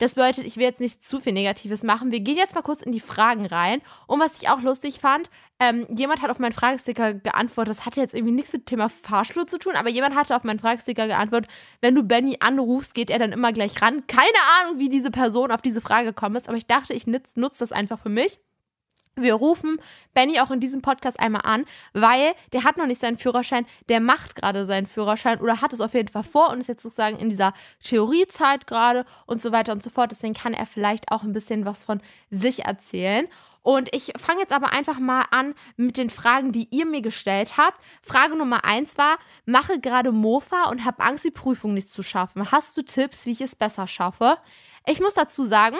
Das 0.02 0.16
bedeutet, 0.16 0.44
ich 0.44 0.56
will 0.56 0.64
jetzt 0.64 0.80
nicht 0.80 1.04
zu 1.04 1.20
viel 1.20 1.32
Negatives 1.32 1.84
machen. 1.84 2.10
Wir 2.10 2.18
gehen 2.18 2.36
jetzt 2.36 2.56
mal 2.56 2.62
kurz 2.62 2.82
in 2.82 2.90
die 2.90 2.98
Fragen 2.98 3.46
rein. 3.46 3.80
Und 4.08 4.18
was 4.18 4.42
ich 4.42 4.48
auch 4.48 4.60
lustig 4.60 4.98
fand, 4.98 5.30
ähm, 5.60 5.86
jemand 5.96 6.22
hat 6.22 6.30
auf 6.30 6.40
meinen 6.40 6.50
Fragesticker 6.50 7.14
geantwortet, 7.14 7.76
das 7.76 7.86
hatte 7.86 8.00
jetzt 8.00 8.12
irgendwie 8.12 8.34
nichts 8.34 8.52
mit 8.52 8.62
dem 8.62 8.66
Thema 8.66 8.88
Fahrstuhl 8.88 9.46
zu 9.46 9.60
tun, 9.60 9.76
aber 9.76 9.90
jemand 9.90 10.16
hatte 10.16 10.34
auf 10.34 10.42
meinen 10.42 10.58
Fragesticker 10.58 11.06
geantwortet, 11.06 11.48
wenn 11.82 11.94
du 11.94 12.02
Benny 12.02 12.38
anrufst, 12.40 12.94
geht 12.94 13.10
er 13.10 13.20
dann 13.20 13.30
immer 13.30 13.52
gleich 13.52 13.80
ran. 13.80 14.04
Keine 14.08 14.26
Ahnung, 14.58 14.80
wie 14.80 14.88
diese 14.88 15.12
Person 15.12 15.52
auf 15.52 15.62
diese 15.62 15.80
Frage 15.80 16.06
gekommen 16.06 16.34
ist, 16.34 16.48
aber 16.48 16.56
ich 16.56 16.66
dachte, 16.66 16.94
ich 16.94 17.06
nutze 17.06 17.38
nutz 17.38 17.58
das 17.58 17.70
einfach 17.70 18.00
für 18.00 18.08
mich. 18.08 18.40
Wir 19.14 19.34
rufen 19.34 19.78
Benny 20.14 20.40
auch 20.40 20.50
in 20.50 20.60
diesem 20.60 20.80
Podcast 20.80 21.20
einmal 21.20 21.42
an, 21.44 21.66
weil 21.92 22.32
der 22.54 22.64
hat 22.64 22.78
noch 22.78 22.86
nicht 22.86 23.00
seinen 23.00 23.18
Führerschein, 23.18 23.66
der 23.90 24.00
macht 24.00 24.36
gerade 24.36 24.64
seinen 24.64 24.86
Führerschein 24.86 25.40
oder 25.40 25.60
hat 25.60 25.74
es 25.74 25.82
auf 25.82 25.92
jeden 25.92 26.08
Fall 26.08 26.22
vor 26.22 26.50
und 26.50 26.60
ist 26.60 26.68
jetzt 26.68 26.82
sozusagen 26.82 27.18
in 27.18 27.28
dieser 27.28 27.52
Theoriezeit 27.82 28.66
gerade 28.66 29.04
und 29.26 29.40
so 29.40 29.52
weiter 29.52 29.72
und 29.72 29.82
so 29.82 29.90
fort. 29.90 30.12
Deswegen 30.12 30.32
kann 30.32 30.54
er 30.54 30.64
vielleicht 30.64 31.12
auch 31.12 31.24
ein 31.24 31.34
bisschen 31.34 31.66
was 31.66 31.84
von 31.84 32.00
sich 32.30 32.64
erzählen. 32.64 33.28
Und 33.62 33.94
ich 33.94 34.12
fange 34.16 34.40
jetzt 34.40 34.52
aber 34.52 34.72
einfach 34.72 34.98
mal 34.98 35.24
an 35.30 35.54
mit 35.76 35.96
den 35.96 36.10
Fragen, 36.10 36.50
die 36.50 36.68
ihr 36.70 36.84
mir 36.84 37.00
gestellt 37.00 37.56
habt. 37.56 37.80
Frage 38.02 38.36
Nummer 38.36 38.64
eins 38.64 38.98
war: 38.98 39.18
Mache 39.44 39.78
gerade 39.78 40.10
Mofa 40.10 40.70
und 40.70 40.84
habe 40.84 41.02
Angst, 41.04 41.24
die 41.24 41.30
Prüfung 41.30 41.74
nicht 41.74 41.90
zu 41.90 42.02
schaffen. 42.02 42.50
Hast 42.50 42.76
du 42.76 42.82
Tipps, 42.82 43.26
wie 43.26 43.32
ich 43.32 43.40
es 43.40 43.54
besser 43.54 43.86
schaffe? 43.86 44.38
Ich 44.86 45.00
muss 45.00 45.14
dazu 45.14 45.44
sagen, 45.44 45.76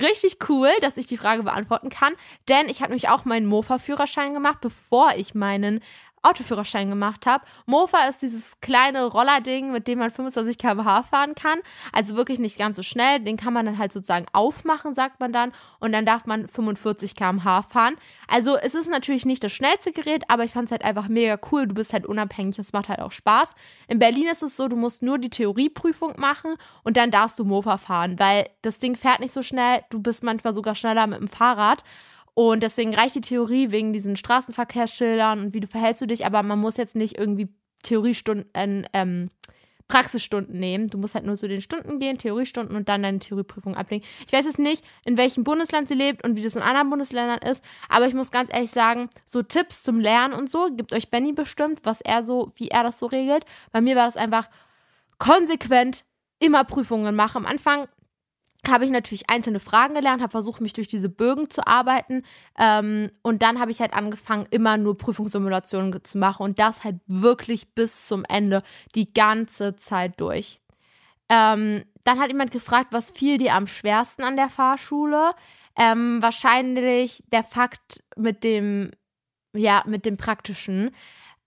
richtig 0.00 0.48
cool, 0.48 0.70
dass 0.80 0.96
ich 0.96 1.06
die 1.06 1.16
Frage 1.16 1.42
beantworten 1.42 1.90
kann, 1.90 2.14
denn 2.48 2.68
ich 2.68 2.80
habe 2.80 2.90
nämlich 2.90 3.08
auch 3.08 3.24
meinen 3.24 3.46
Mofa-Führerschein 3.46 4.34
gemacht, 4.34 4.58
bevor 4.60 5.12
ich 5.16 5.34
meinen 5.34 5.80
Autoführerschein 6.22 6.90
gemacht 6.90 7.26
habe. 7.26 7.44
Mofa 7.66 8.06
ist 8.08 8.22
dieses 8.22 8.52
kleine 8.60 9.06
Rollerding, 9.06 9.72
mit 9.72 9.88
dem 9.88 9.98
man 9.98 10.10
25 10.10 10.58
km/h 10.58 11.02
fahren 11.04 11.34
kann. 11.34 11.58
Also 11.92 12.16
wirklich 12.16 12.38
nicht 12.38 12.58
ganz 12.58 12.76
so 12.76 12.82
schnell. 12.82 13.20
Den 13.20 13.36
kann 13.36 13.54
man 13.54 13.66
dann 13.66 13.78
halt 13.78 13.92
sozusagen 13.92 14.26
aufmachen, 14.32 14.94
sagt 14.94 15.20
man 15.20 15.32
dann. 15.32 15.52
Und 15.78 15.92
dann 15.92 16.04
darf 16.04 16.26
man 16.26 16.46
45 16.48 17.14
km/h 17.14 17.62
fahren. 17.62 17.96
Also 18.28 18.56
es 18.56 18.74
ist 18.74 18.90
natürlich 18.90 19.24
nicht 19.24 19.42
das 19.42 19.52
schnellste 19.52 19.92
Gerät, 19.92 20.24
aber 20.28 20.44
ich 20.44 20.52
fand 20.52 20.66
es 20.66 20.72
halt 20.72 20.84
einfach 20.84 21.08
mega 21.08 21.38
cool. 21.50 21.66
Du 21.66 21.74
bist 21.74 21.92
halt 21.92 22.06
unabhängig, 22.06 22.58
es 22.58 22.72
macht 22.72 22.88
halt 22.88 23.00
auch 23.00 23.12
Spaß. 23.12 23.54
In 23.88 23.98
Berlin 23.98 24.28
ist 24.28 24.42
es 24.42 24.56
so, 24.56 24.68
du 24.68 24.76
musst 24.76 25.02
nur 25.02 25.18
die 25.18 25.30
Theorieprüfung 25.30 26.14
machen 26.18 26.56
und 26.82 26.96
dann 26.96 27.10
darfst 27.10 27.38
du 27.38 27.44
Mofa 27.44 27.78
fahren, 27.78 28.18
weil 28.18 28.44
das 28.62 28.78
Ding 28.78 28.94
fährt 28.94 29.20
nicht 29.20 29.32
so 29.32 29.42
schnell. 29.42 29.82
Du 29.90 30.00
bist 30.00 30.22
manchmal 30.22 30.54
sogar 30.54 30.74
schneller 30.74 31.06
mit 31.06 31.20
dem 31.20 31.28
Fahrrad. 31.28 31.82
Und 32.34 32.62
deswegen 32.62 32.94
reicht 32.94 33.16
die 33.16 33.20
Theorie 33.20 33.70
wegen 33.70 33.92
diesen 33.92 34.16
Straßenverkehrsschildern 34.16 35.40
und 35.40 35.54
wie 35.54 35.60
du 35.60 35.66
verhältst 35.66 36.00
du 36.00 36.06
dich, 36.06 36.24
aber 36.24 36.42
man 36.42 36.58
muss 36.58 36.76
jetzt 36.76 36.96
nicht 36.96 37.18
irgendwie 37.18 37.48
Theoriestunden, 37.82 38.86
ähm, 38.92 39.30
Praxisstunden 39.90 40.58
nehmen. 40.58 40.86
Du 40.86 40.96
musst 40.96 41.14
halt 41.14 41.26
nur 41.26 41.36
zu 41.36 41.48
den 41.48 41.60
Stunden 41.60 41.98
gehen, 41.98 42.16
Theoriestunden 42.16 42.76
und 42.76 42.88
dann 42.88 43.02
deine 43.02 43.18
Theorieprüfung 43.18 43.76
ablegen. 43.76 44.06
Ich 44.24 44.32
weiß 44.32 44.46
jetzt 44.46 44.58
nicht, 44.58 44.84
in 45.04 45.16
welchem 45.16 45.44
Bundesland 45.44 45.88
sie 45.88 45.94
lebt 45.94 46.24
und 46.24 46.36
wie 46.36 46.42
das 46.42 46.56
in 46.56 46.62
anderen 46.62 46.88
Bundesländern 46.88 47.40
ist, 47.40 47.62
aber 47.88 48.06
ich 48.06 48.14
muss 48.14 48.30
ganz 48.30 48.50
ehrlich 48.52 48.70
sagen, 48.70 49.10
so 49.26 49.42
Tipps 49.42 49.82
zum 49.82 50.00
Lernen 50.00 50.32
und 50.32 50.48
so 50.48 50.68
gibt 50.74 50.94
euch 50.94 51.10
Benny 51.10 51.32
bestimmt, 51.32 51.80
was 51.82 52.00
er 52.00 52.22
so, 52.22 52.50
wie 52.56 52.68
er 52.68 52.84
das 52.84 52.98
so 52.98 53.06
regelt. 53.06 53.44
Bei 53.72 53.80
mir 53.80 53.96
war 53.96 54.06
das 54.06 54.16
einfach 54.16 54.48
konsequent 55.18 56.04
immer 56.38 56.64
Prüfungen 56.64 57.14
machen. 57.14 57.44
Am 57.44 57.46
Anfang 57.46 57.86
habe 58.70 58.84
ich 58.84 58.90
natürlich 58.90 59.28
einzelne 59.30 59.60
Fragen 59.60 59.94
gelernt, 59.94 60.22
habe 60.22 60.30
versucht, 60.30 60.60
mich 60.60 60.72
durch 60.72 60.88
diese 60.88 61.08
Bögen 61.08 61.50
zu 61.50 61.66
arbeiten. 61.66 62.22
Ähm, 62.58 63.10
und 63.22 63.42
dann 63.42 63.60
habe 63.60 63.70
ich 63.70 63.80
halt 63.80 63.92
angefangen, 63.92 64.46
immer 64.50 64.76
nur 64.76 64.96
Prüfungssimulationen 64.96 66.04
zu 66.04 66.18
machen 66.18 66.42
und 66.42 66.58
das 66.58 66.84
halt 66.84 66.96
wirklich 67.06 67.74
bis 67.74 68.06
zum 68.06 68.24
Ende, 68.28 68.62
die 68.94 69.12
ganze 69.12 69.76
Zeit 69.76 70.20
durch. 70.20 70.60
Ähm, 71.28 71.84
dann 72.04 72.18
hat 72.18 72.28
jemand 72.28 72.50
gefragt, 72.50 72.88
was 72.92 73.10
fiel 73.10 73.38
dir 73.38 73.54
am 73.54 73.66
schwersten 73.66 74.22
an 74.22 74.36
der 74.36 74.48
Fahrschule? 74.48 75.32
Ähm, 75.76 76.20
wahrscheinlich 76.20 77.22
der 77.32 77.44
Fakt 77.44 78.02
mit 78.16 78.42
dem, 78.42 78.90
ja, 79.54 79.84
mit 79.86 80.06
dem 80.06 80.16
Praktischen. 80.16 80.90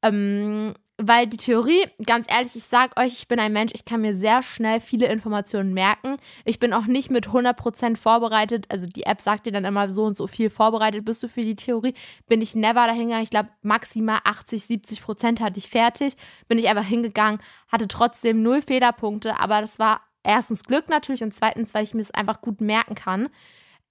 Ähm, 0.01 0.74
weil 1.07 1.27
die 1.27 1.38
Theorie, 1.38 1.86
ganz 2.05 2.27
ehrlich, 2.29 2.55
ich 2.55 2.63
sag 2.63 3.00
euch, 3.00 3.13
ich 3.13 3.27
bin 3.27 3.39
ein 3.39 3.53
Mensch, 3.53 3.72
ich 3.75 3.86
kann 3.86 4.01
mir 4.01 4.13
sehr 4.13 4.41
schnell 4.41 4.79
viele 4.79 5.07
Informationen 5.07 5.74
merken. 5.74 6.17
Ich 6.45 6.60
bin 6.60 6.74
auch 6.74 6.86
nicht 6.86 7.12
mit 7.12 7.27
100% 7.27 7.98
vorbereitet. 7.98 8.65
Also 8.69 8.88
die 8.88 9.03
App 9.03 9.22
sagt 9.22 9.45
dir 9.45 9.51
dann 9.51 9.65
immer 9.65 9.91
so 9.91 10.05
und 10.05 10.17
so 10.17 10.27
viel 10.27 10.50
vorbereitet 10.50 11.05
bist 11.05 11.24
du 11.24 11.27
für 11.27 11.41
die 11.41 11.55
Theorie. 11.55 11.93
Bin 12.27 12.41
ich 12.41 12.55
never 12.55 12.86
dahingegangen. 12.88 13.24
Ich 13.24 13.29
glaube, 13.29 13.50
maximal 13.62 14.19
80, 14.24 14.63
70% 14.63 15.41
hatte 15.41 15.57
ich 15.57 15.69
fertig. 15.69 16.15
Bin 16.48 16.57
ich 16.57 16.69
einfach 16.69 16.86
hingegangen, 16.86 17.39
hatte 17.72 17.88
trotzdem 17.88 18.41
null 18.41 18.62
Fehlerpunkte. 18.62 19.39
Aber 19.39 19.62
das 19.62 19.79
war 19.79 20.01
erstens 20.24 20.63
Glück 20.63 20.89
natürlich 20.89 21.24
und 21.24 21.33
zweitens, 21.33 21.74
weil 21.74 21.83
ich 21.83 21.93
mir 21.93 22.01
es 22.01 22.12
einfach 22.12 22.41
gut 22.41 22.62
merken 22.62 22.95
kann. 22.95 23.29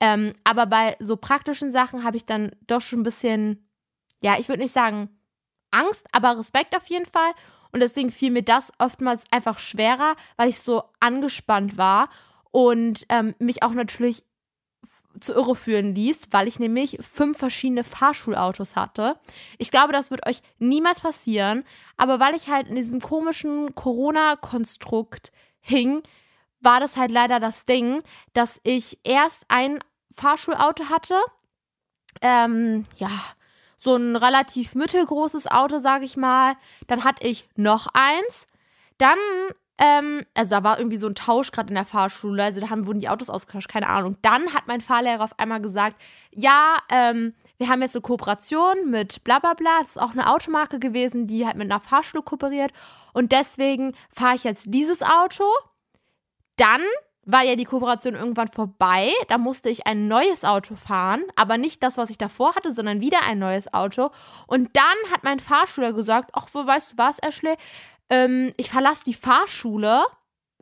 Ähm, 0.01 0.35
aber 0.45 0.67
bei 0.67 0.97
so 0.99 1.17
praktischen 1.17 1.71
Sachen 1.71 2.05
habe 2.05 2.17
ich 2.17 2.27
dann 2.27 2.51
doch 2.67 2.81
schon 2.81 3.01
ein 3.01 3.05
bisschen, 3.05 3.69
ja, 4.21 4.37
ich 4.39 4.49
würde 4.49 4.63
nicht 4.63 4.75
sagen, 4.75 5.09
Angst, 5.73 6.07
aber 6.13 6.39
Respekt 6.39 6.77
auf 6.77 6.87
jeden 6.87 7.07
Fall. 7.07 7.33
Und 7.73 7.81
deswegen 7.81 8.13
fiel 8.13 8.31
mir 8.31 8.43
das 8.43 8.71
oftmals 8.79 9.25
einfach 9.31 9.59
schwerer, 9.59 10.15
weil 10.37 10.49
ich 10.49 10.61
so 10.61 10.85
angespannt 11.01 11.77
war 11.77 12.09
und 12.51 13.07
ähm, 13.09 13.35
mich 13.39 13.63
auch 13.63 13.73
natürlich 13.73 14.25
zu 15.21 15.33
Irre 15.35 15.57
führen 15.57 15.95
ließ, 15.95 16.29
weil 16.31 16.49
ich 16.49 16.59
nämlich 16.59 16.99
fünf 17.01 17.39
verschiedene 17.39 17.85
Fahrschulautos 17.85 18.77
hatte. 18.77 19.19
Ich 19.59 19.71
glaube, 19.71 19.93
das 19.93 20.11
wird 20.11 20.27
euch 20.27 20.43
niemals 20.59 21.01
passieren, 21.01 21.65
aber 21.97 22.21
weil 22.21 22.35
ich 22.35 22.49
halt 22.49 22.69
in 22.69 22.77
diesem 22.77 23.01
komischen 23.01 23.75
Corona-Konstrukt 23.75 25.33
hing, 25.61 26.03
war 26.61 26.81
das 26.81 26.97
halt 26.97 27.11
leider 27.11 27.41
das 27.41 27.67
Ding, 27.67 28.03
dass 28.33 28.61
ich 28.63 29.01
erst 29.05 29.45
ein 29.49 29.81
Fahrschulauto 30.15 30.89
hatte. 30.89 31.21
Ähm, 32.21 32.85
ja, 32.97 33.11
so 33.83 33.97
ein 33.97 34.15
relativ 34.15 34.75
mittelgroßes 34.75 35.51
Auto, 35.51 35.79
sage 35.79 36.05
ich 36.05 36.17
mal. 36.17 36.55
Dann 36.87 37.03
hatte 37.05 37.27
ich 37.27 37.49
noch 37.57 37.89
eins. 37.95 38.47
Dann, 38.99 39.19
ähm, 39.79 40.25
also 40.35 40.57
da 40.57 40.65
war 40.65 40.79
irgendwie 40.79 40.97
so 40.97 41.09
ein 41.09 41.17
Tausch 41.17 41.51
gerade 41.51 41.71
in 41.71 41.75
der 41.75 41.85
Fahrschule, 41.85 42.45
also 42.45 42.61
da 42.61 42.71
haben, 42.71 42.87
wurden 42.87 43.01
die 43.01 43.09
Autos 43.09 43.29
ausgetauscht, 43.29 43.69
keine 43.69 43.89
Ahnung. 43.89 44.17
Dann 44.23 44.55
hat 44.55 44.69
mein 44.69 44.81
Fahrlehrer 44.81 45.25
auf 45.25 45.39
einmal 45.39 45.61
gesagt, 45.61 46.01
ja, 46.33 46.77
ähm, 46.91 47.35
wir 47.59 47.69
haben 47.69 47.83
jetzt 47.83 47.97
eine 47.97 48.03
Kooperation 48.03 48.91
mit 48.91 49.25
bla 49.25 49.41
bla 49.41 49.55
bla. 49.55 49.81
Das 49.81 49.91
ist 49.91 50.01
auch 50.01 50.13
eine 50.13 50.33
Automarke 50.33 50.79
gewesen, 50.79 51.27
die 51.27 51.45
halt 51.45 51.57
mit 51.57 51.71
einer 51.71 51.81
Fahrschule 51.81 52.23
kooperiert. 52.23 52.73
Und 53.13 53.33
deswegen 53.33 53.95
fahre 54.11 54.37
ich 54.37 54.45
jetzt 54.45 54.67
dieses 54.69 55.03
Auto. 55.03 55.45
Dann 56.57 56.83
war 57.25 57.43
ja 57.43 57.57
die 57.57 57.65
Kooperation 57.65 58.15
irgendwann 58.15 58.49
vorbei. 58.49 59.11
Da 59.29 59.39
musste 59.39 59.71
ich 59.71 59.87
ein 59.87 60.09
neues 60.09 60.45
Auto 60.45 60.75
fahren, 60.75 61.23
aber 61.37 61.59
nicht 61.59 61.83
das, 61.83 61.97
was 61.97 62.11
ich 62.11 62.19
davor 62.19 62.55
hatte, 62.55 62.73
sondern 62.73 63.01
wieder 63.01 63.19
ein 63.29 63.39
neues 63.39 63.73
Auto. 63.73 64.11
Und 64.47 64.71
dann 64.77 65.13
hat 65.13 65.25
mein 65.25 65.41
Fahrschüler 65.41 65.93
gesagt: 65.93 66.31
Ach, 66.33 66.49
weißt 66.53 66.93
du 66.93 66.99
was, 66.99 67.19
Ashley? 67.21 67.55
Ähm, 68.11 68.53
ich 68.57 68.71
verlasse 68.71 69.05
die 69.05 69.15
Fahrschule. 69.15 70.05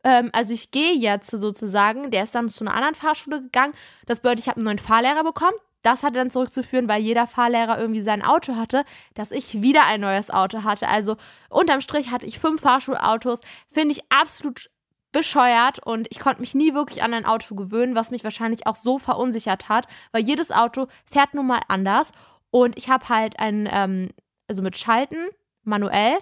Ähm, 0.04 0.30
also 0.32 0.52
ich 0.52 0.70
gehe 0.70 0.92
jetzt 0.94 1.30
sozusagen. 1.30 2.10
Der 2.10 2.24
ist 2.24 2.34
dann 2.34 2.48
zu 2.48 2.64
einer 2.64 2.74
anderen 2.74 2.94
Fahrschule 2.94 3.40
gegangen. 3.40 3.74
Das 4.06 4.20
bedeutet, 4.20 4.40
ich 4.40 4.48
habe 4.48 4.56
einen 4.56 4.66
neuen 4.66 4.78
Fahrlehrer 4.78 5.24
bekommen. 5.24 5.56
Das 5.82 6.02
hatte 6.02 6.14
dann 6.14 6.30
zurückzuführen, 6.30 6.88
weil 6.88 7.00
jeder 7.00 7.26
Fahrlehrer 7.26 7.78
irgendwie 7.78 8.02
sein 8.02 8.22
Auto 8.22 8.56
hatte, 8.56 8.84
dass 9.14 9.32
ich 9.32 9.62
wieder 9.62 9.86
ein 9.86 10.02
neues 10.02 10.30
Auto 10.30 10.62
hatte. 10.62 10.88
Also 10.88 11.16
unterm 11.48 11.80
Strich 11.80 12.10
hatte 12.10 12.26
ich 12.26 12.38
fünf 12.38 12.60
Fahrschulautos. 12.60 13.40
Finde 13.70 13.92
ich 13.92 14.02
absolut 14.10 14.70
bescheuert 15.12 15.78
und 15.84 16.08
ich 16.10 16.20
konnte 16.20 16.40
mich 16.40 16.54
nie 16.54 16.74
wirklich 16.74 17.02
an 17.02 17.14
ein 17.14 17.24
Auto 17.24 17.54
gewöhnen, 17.54 17.94
was 17.94 18.10
mich 18.10 18.24
wahrscheinlich 18.24 18.66
auch 18.66 18.76
so 18.76 18.98
verunsichert 18.98 19.68
hat, 19.68 19.86
weil 20.12 20.22
jedes 20.22 20.52
Auto 20.52 20.86
fährt 21.10 21.34
nun 21.34 21.46
mal 21.46 21.60
anders 21.68 22.12
und 22.50 22.76
ich 22.76 22.88
habe 22.88 23.08
halt 23.08 23.38
ein, 23.38 23.68
ähm, 23.70 24.10
also 24.48 24.62
mit 24.62 24.76
Schalten, 24.76 25.28
manuell, 25.62 26.18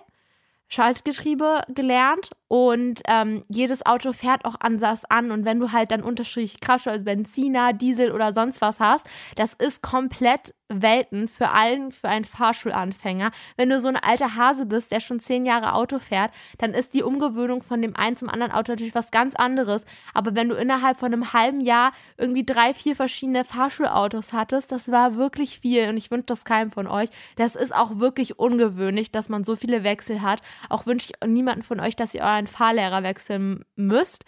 Schaltgetriebe 0.68 1.62
gelernt 1.68 2.30
und 2.47 3.00
ähm, 3.07 3.42
jedes 3.49 3.87
Auto 3.87 4.12
fährt 4.12 4.45
auch 4.45 4.57
anders 4.61 5.04
an 5.07 5.30
und 5.30 5.45
wenn 5.45 5.61
du 5.61 5.73
halt 5.73 5.90
dann 5.90 6.02
unterschiedliche 6.02 6.59
Kraftstoffe, 6.59 6.92
also 6.92 7.04
Benziner, 7.04 7.73
Diesel 7.73 8.12
oder 8.12 8.35
sonst 8.35 8.61
was 8.61 8.78
hast, 8.78 9.07
das 9.37 9.54
ist 9.54 9.83
komplett 9.83 10.54
Welten 10.69 11.29
für 11.29 11.51
allen, 11.51 11.93
für 11.93 12.09
einen 12.09 12.25
Fahrschulanfänger. 12.25 13.31
Wenn 13.57 13.71
du 13.71 13.81
so 13.81 13.89
ein 13.89 13.97
alter 13.97 14.35
Hase 14.35 14.67
bist, 14.67 14.93
der 14.93 15.01
schon 15.01 15.21
zehn 15.21 15.45
Jahre 15.45 15.73
Auto 15.73 15.99
fährt, 15.99 16.31
dann 16.59 16.75
ist 16.75 16.95
die 16.95 17.03
Umgewöhnung 17.03 17.63
von 17.63 17.81
dem 17.81 17.97
einen 17.97 18.17
zum 18.17 18.29
anderen 18.29 18.53
Auto 18.53 18.73
natürlich 18.73 18.95
was 18.95 19.11
ganz 19.11 19.35
anderes. 19.35 19.85
Aber 20.15 20.35
wenn 20.35 20.49
du 20.49 20.55
innerhalb 20.55 20.99
von 20.99 21.13
einem 21.13 21.33
halben 21.33 21.61
Jahr 21.61 21.93
irgendwie 22.17 22.45
drei, 22.45 22.75
vier 22.75 22.95
verschiedene 22.95 23.45
Fahrschulautos 23.45 24.33
hattest, 24.33 24.71
das 24.73 24.91
war 24.91 25.17
wirklich 25.17 25.61
viel 25.61 25.89
und 25.89 25.97
ich 25.97 26.11
wünsche 26.11 26.27
das 26.27 26.45
keinem 26.45 26.71
von 26.71 26.87
euch. 26.87 27.09
Das 27.37 27.57
ist 27.57 27.75
auch 27.75 27.99
wirklich 27.99 28.39
ungewöhnlich, 28.39 29.11
dass 29.11 29.29
man 29.29 29.45
so 29.45 29.57
viele 29.57 29.85
Wechsel 29.85 30.23
hat. 30.23 30.41
Auch 30.69 30.87
wünsche 30.87 31.11
ich 31.11 31.29
niemanden 31.29 31.63
von 31.63 31.81
euch, 31.81 31.97
dass 31.97 32.15
ihr 32.15 32.23
euren 32.23 32.47
Fahrlehrer 32.47 33.03
wechseln 33.03 33.65
müsst. 33.77 34.25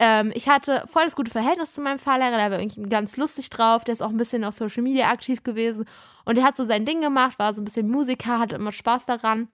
Ähm, 0.00 0.32
ich 0.34 0.48
hatte 0.48 0.82
voll 0.86 1.04
das 1.04 1.14
gute 1.14 1.30
Verhältnis 1.30 1.74
zu 1.74 1.82
meinem 1.82 1.98
Fahrlehrer, 1.98 2.38
der 2.38 2.50
war 2.50 2.58
irgendwie 2.58 2.82
ganz 2.88 3.18
lustig 3.18 3.50
drauf, 3.50 3.84
der 3.84 3.92
ist 3.92 4.00
auch 4.00 4.08
ein 4.08 4.16
bisschen 4.16 4.44
auf 4.44 4.54
Social 4.54 4.82
Media 4.82 5.10
aktiv 5.10 5.42
gewesen 5.42 5.84
und 6.24 6.36
der 6.36 6.44
hat 6.44 6.56
so 6.56 6.64
sein 6.64 6.86
Ding 6.86 7.02
gemacht, 7.02 7.38
war 7.38 7.52
so 7.52 7.60
ein 7.60 7.66
bisschen 7.66 7.88
Musiker, 7.88 8.38
hatte 8.38 8.56
immer 8.56 8.72
Spaß 8.72 9.04
daran. 9.04 9.48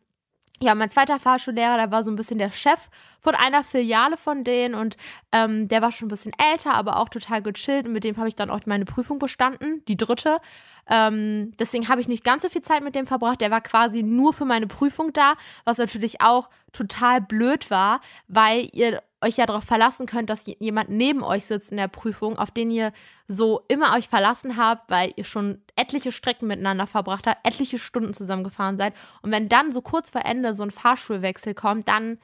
Ja, 0.62 0.74
mein 0.74 0.88
zweiter 0.88 1.18
Fahrschullehrer, 1.18 1.76
der 1.76 1.90
war 1.90 2.02
so 2.02 2.10
ein 2.10 2.16
bisschen 2.16 2.38
der 2.38 2.50
Chef 2.50 2.88
von 3.20 3.34
einer 3.34 3.62
Filiale 3.62 4.16
von 4.16 4.42
denen 4.42 4.74
und 4.74 4.96
ähm, 5.30 5.68
der 5.68 5.82
war 5.82 5.92
schon 5.92 6.06
ein 6.06 6.10
bisschen 6.10 6.32
älter, 6.38 6.74
aber 6.74 6.98
auch 6.98 7.10
total 7.10 7.42
gechillt 7.42 7.84
und 7.86 7.92
mit 7.92 8.04
dem 8.04 8.16
habe 8.16 8.28
ich 8.28 8.36
dann 8.36 8.48
auch 8.48 8.60
meine 8.64 8.86
Prüfung 8.86 9.18
bestanden, 9.18 9.84
die 9.86 9.98
dritte. 9.98 10.38
Ähm, 10.88 11.52
deswegen 11.58 11.88
habe 11.88 12.00
ich 12.00 12.08
nicht 12.08 12.24
ganz 12.24 12.42
so 12.42 12.48
viel 12.48 12.62
Zeit 12.62 12.82
mit 12.82 12.94
dem 12.94 13.06
verbracht. 13.06 13.42
Der 13.42 13.50
war 13.50 13.60
quasi 13.60 14.02
nur 14.02 14.32
für 14.32 14.46
meine 14.46 14.66
Prüfung 14.66 15.12
da, 15.12 15.34
was 15.64 15.76
natürlich 15.76 16.22
auch 16.22 16.48
total 16.72 17.20
blöd 17.20 17.70
war, 17.70 18.00
weil 18.28 18.70
ihr 18.72 19.02
euch 19.22 19.38
ja 19.38 19.46
darauf 19.46 19.64
verlassen 19.64 20.06
könnt, 20.06 20.28
dass 20.28 20.44
jemand 20.58 20.90
neben 20.90 21.22
euch 21.22 21.46
sitzt 21.46 21.70
in 21.70 21.78
der 21.78 21.88
Prüfung, 21.88 22.38
auf 22.38 22.50
den 22.50 22.70
ihr 22.70 22.92
so 23.26 23.64
immer 23.68 23.94
euch 23.96 24.08
verlassen 24.08 24.56
habt, 24.56 24.90
weil 24.90 25.12
ihr 25.16 25.24
schon 25.24 25.62
etliche 25.74 26.12
Strecken 26.12 26.46
miteinander 26.46 26.86
verbracht 26.86 27.26
habt, 27.26 27.46
etliche 27.46 27.78
Stunden 27.78 28.12
zusammengefahren 28.12 28.76
seid. 28.76 28.94
Und 29.22 29.32
wenn 29.32 29.48
dann 29.48 29.70
so 29.70 29.80
kurz 29.80 30.10
vor 30.10 30.24
Ende 30.24 30.52
so 30.52 30.62
ein 30.62 30.70
Fahrschulwechsel 30.70 31.54
kommt, 31.54 31.88
dann 31.88 32.18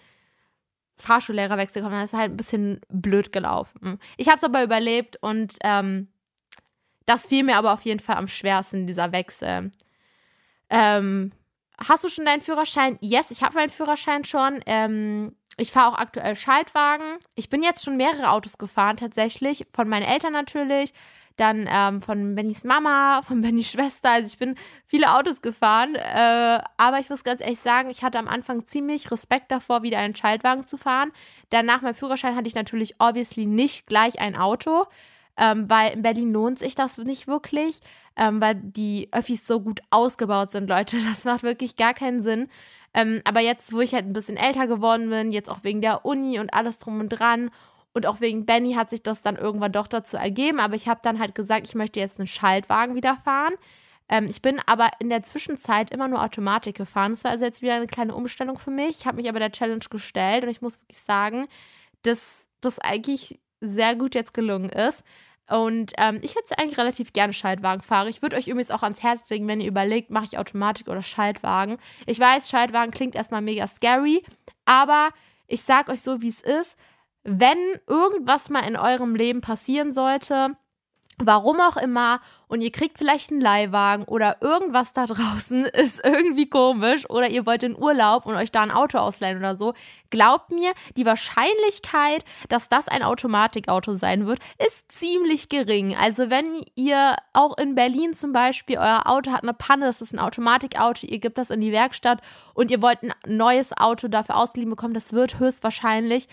Fahrschullehrerwechsel 0.99 1.83
kommt, 1.83 1.95
dann 1.95 2.05
ist 2.05 2.13
halt 2.13 2.33
ein 2.33 2.37
bisschen 2.37 2.81
blöd 2.89 3.33
gelaufen. 3.33 3.99
Ich 4.19 4.29
habe 4.29 4.37
es 4.37 4.45
aber 4.45 4.63
überlebt 4.63 5.17
und 5.21 5.57
ähm, 5.65 6.09
das 7.07 7.27
fiel 7.27 7.43
mir 7.43 7.57
aber 7.57 7.73
auf 7.73 7.83
jeden 7.83 8.01
Fall 8.01 8.17
am 8.17 8.29
schwersten, 8.29 8.87
dieser 8.87 9.13
Wechsel. 9.13 9.71
Ähm, 10.71 11.31
hast 11.79 12.05
du 12.05 12.09
schon 12.09 12.25
deinen 12.25 12.43
Führerschein? 12.43 12.99
Yes, 13.01 13.31
ich 13.31 13.43
habe 13.43 13.55
meinen 13.55 13.71
Führerschein 13.71 14.25
schon. 14.25 14.61
Ähm, 14.67 15.35
ich 15.57 15.71
fahre 15.71 15.93
auch 15.93 15.99
aktuell 15.99 16.37
Schaltwagen. 16.37 17.19
Ich 17.35 17.51
bin 17.51 17.63
jetzt 17.63 17.85
schon 17.85 17.97
mehrere 17.97 18.31
Autos 18.31 18.59
gefahren, 18.59 18.97
tatsächlich. 18.97 19.65
Von 19.71 19.89
meinen 19.89 20.05
Eltern 20.05 20.33
natürlich, 20.33 20.93
dann 21.37 21.69
ähm, 21.71 22.01
von 22.01 22.35
Bennys 22.35 22.65
Mama, 22.65 23.21
von 23.27 23.41
Bennys 23.41 23.71
Schwester. 23.71 24.11
Also 24.11 24.29
ich 24.29 24.39
bin 24.39 24.57
viele 24.87 25.15
Autos 25.15 25.43
gefahren. 25.43 25.95
Äh, 25.95 26.61
aber 26.77 26.99
ich 26.99 27.11
muss 27.11 27.25
ganz 27.25 27.41
ehrlich 27.41 27.61
sagen, 27.61 27.91
ich 27.91 28.03
hatte 28.03 28.19
am 28.19 28.29
Anfang 28.29 28.65
ziemlich 28.67 29.11
Respekt 29.11 29.51
davor, 29.51 29.83
wieder 29.83 29.99
einen 29.99 30.17
Schaltwagen 30.17 30.67
zu 30.67 30.77
fahren. 30.77 31.13
Dann 31.51 31.67
nach 31.67 31.83
meinem 31.83 31.95
Führerschein 31.95 32.37
hatte 32.37 32.49
ich 32.49 32.55
natürlich 32.55 32.95
obviously 32.99 33.47
nicht 33.47 33.87
gleich 33.87 34.21
ein 34.21 34.37
Auto. 34.37 34.87
Ähm, 35.37 35.69
weil 35.71 35.93
in 35.93 36.03
Berlin 36.03 36.33
lohnt 36.33 36.59
sich 36.59 36.75
das 36.75 36.99
nicht 36.99 37.27
wirklich, 37.27 37.81
ähm, 38.17 38.41
weil 38.41 38.55
die 38.57 39.09
Öffis 39.13 39.47
so 39.47 39.61
gut 39.61 39.81
ausgebaut 39.91 40.51
sind, 40.51 40.69
Leute. 40.69 40.99
Das 41.09 41.25
macht 41.25 41.43
wirklich 41.43 41.77
gar 41.77 41.95
keinen 41.95 42.21
Sinn. 42.21 42.49
Ähm, 42.95 43.23
aber 43.25 43.41
jetzt, 43.41 43.73
wo 43.73 43.81
ich 43.81 43.95
halt 43.95 44.05
ein 44.05 44.13
bisschen 44.13 44.37
älter 44.37 44.67
geworden 44.67 45.09
bin, 45.09 45.31
jetzt 45.31 45.51
auch 45.51 45.65
wegen 45.65 45.81
der 45.81 46.05
Uni 46.05 46.39
und 46.39 46.53
alles 46.53 46.79
drum 46.79 47.01
und 47.01 47.09
dran 47.09 47.51
und 47.95 48.07
auch 48.07 48.21
wegen 48.21 48.47
Benny 48.47 48.75
hat 48.75 48.91
sich 48.91 49.03
das 49.03 49.23
dann 49.23 49.37
irgendwann 49.37 49.73
doch 49.73 49.87
dazu 49.87 50.17
ergeben. 50.17 50.61
Aber 50.61 50.75
ich 50.75 50.89
habe 50.89 51.01
dann 51.03 51.19
halt 51.19 51.35
gesagt, 51.35 51.67
ich 51.67 51.75
möchte 51.75 52.01
jetzt 52.01 52.19
einen 52.19 52.27
Schaltwagen 52.27 52.95
wieder 52.95 53.17
fahren. 53.17 53.55
Ähm, 54.09 54.27
ich 54.29 54.43
bin 54.43 54.61
aber 54.67 54.91
in 54.99 55.11
der 55.11 55.23
Zwischenzeit 55.23 55.91
immer 55.91 56.09
nur 56.09 56.23
Automatik 56.23 56.77
gefahren. 56.77 57.13
Das 57.13 57.25
war 57.25 57.31
also 57.31 57.45
jetzt 57.45 57.63
wieder 57.63 57.75
eine 57.75 57.87
kleine 57.87 58.15
Umstellung 58.15 58.59
für 58.59 58.71
mich. 58.71 59.01
Ich 59.01 59.07
habe 59.07 59.17
mich 59.17 59.29
aber 59.29 59.39
der 59.39 59.53
Challenge 59.53 59.85
gestellt 59.91 60.45
und 60.45 60.51
ich 60.51 60.63
muss 60.63 60.81
wirklich 60.81 60.99
sagen, 60.99 61.47
dass 62.03 62.47
das 62.61 62.79
eigentlich 62.79 63.39
sehr 63.63 63.95
gut 63.95 64.15
jetzt 64.15 64.35
gelungen 64.35 64.69
ist. 64.69 65.03
Und 65.49 65.93
ähm, 65.99 66.19
ich 66.23 66.35
hätte 66.35 66.59
eigentlich 66.59 66.79
relativ 66.79 67.13
gerne 67.13 67.33
Schaltwagen 67.33 67.83
fahre. 67.83 68.09
Ich 68.09 68.23
würde 68.23 68.37
euch 68.37 68.49
übrigens 68.49 68.71
auch 68.71 68.83
ans 68.83 69.03
Herz 69.03 69.29
legen, 69.29 69.49
wenn 69.49 69.61
ihr 69.61 69.69
überlegt, 69.69 70.11
mache 70.11 70.25
ich 70.25 70.39
Automatik 70.39 70.89
oder 70.89 71.03
Schaltwagen. 71.03 71.79
Ich 72.07 72.19
weiß, 72.19 72.49
Schaltwagen 72.49 72.91
klingt 72.91 73.15
erstmal 73.15 73.43
mega 73.43 73.67
scary, 73.67 74.23
aber 74.65 75.11
ich 75.47 75.63
sag 75.63 75.89
euch 75.89 76.03
so, 76.03 76.23
wie 76.23 76.29
es 76.29 76.41
ist. 76.41 76.77
Wenn 77.25 77.59
irgendwas 77.87 78.51
mal 78.51 78.67
in 78.67 78.77
eurem 78.77 79.15
Leben 79.15 79.41
passieren 79.43 79.93
sollte, 79.93 80.57
warum 81.27 81.61
auch 81.61 81.77
immer, 81.77 82.21
und 82.53 82.61
ihr 82.61 82.71
kriegt 82.71 82.99
vielleicht 82.99 83.31
einen 83.31 83.41
Leihwagen 83.41 84.05
oder 84.05 84.37
irgendwas 84.43 84.93
da 84.93 85.07
draußen. 85.07 85.65
Ist 85.73 86.05
irgendwie 86.05 86.51
komisch. 86.51 87.09
Oder 87.09 87.31
ihr 87.31 87.47
wollt 87.47 87.63
in 87.63 87.75
Urlaub 87.75 88.27
und 88.27 88.35
euch 88.35 88.53
da 88.53 88.63
ein 88.63 88.71
Auto 88.71 88.99
ausleihen 88.99 89.39
oder 89.39 89.57
so, 89.57 89.73
glaubt 90.11 90.51
mir, 90.51 90.73
die 90.97 91.07
Wahrscheinlichkeit, 91.07 92.27
dass 92.51 92.69
das 92.69 92.89
ein 92.89 93.03
Automatikauto 93.03 93.95
sein 93.95 94.27
wird, 94.27 94.41
ist 94.59 94.93
ziemlich 94.93 95.49
gering. 95.49 95.97
Also 95.97 96.29
wenn 96.29 96.63
ihr 96.75 97.17
auch 97.33 97.57
in 97.57 97.75
Berlin 97.75 98.13
zum 98.13 98.35
Beispiel, 98.35 98.77
euer 98.77 99.05
Auto 99.07 99.33
hat 99.33 99.45
eine 99.45 99.55
Panne, 99.55 99.87
das 99.87 100.03
ist 100.03 100.13
ein 100.13 100.19
Automatikauto, 100.19 101.07
ihr 101.07 101.21
gebt 101.21 101.39
das 101.39 101.49
in 101.49 101.63
die 101.63 101.73
Werkstatt 101.73 102.21
und 102.53 102.71
ihr 102.71 102.83
wollt 102.83 103.03
ein 103.03 103.15
neues 103.27 103.75
Auto 103.75 104.09
dafür 104.09 104.37
ausgeliehen 104.37 104.69
bekommen, 104.69 104.93
das 104.93 105.15
wird 105.15 105.39
höchstwahrscheinlich 105.39 106.29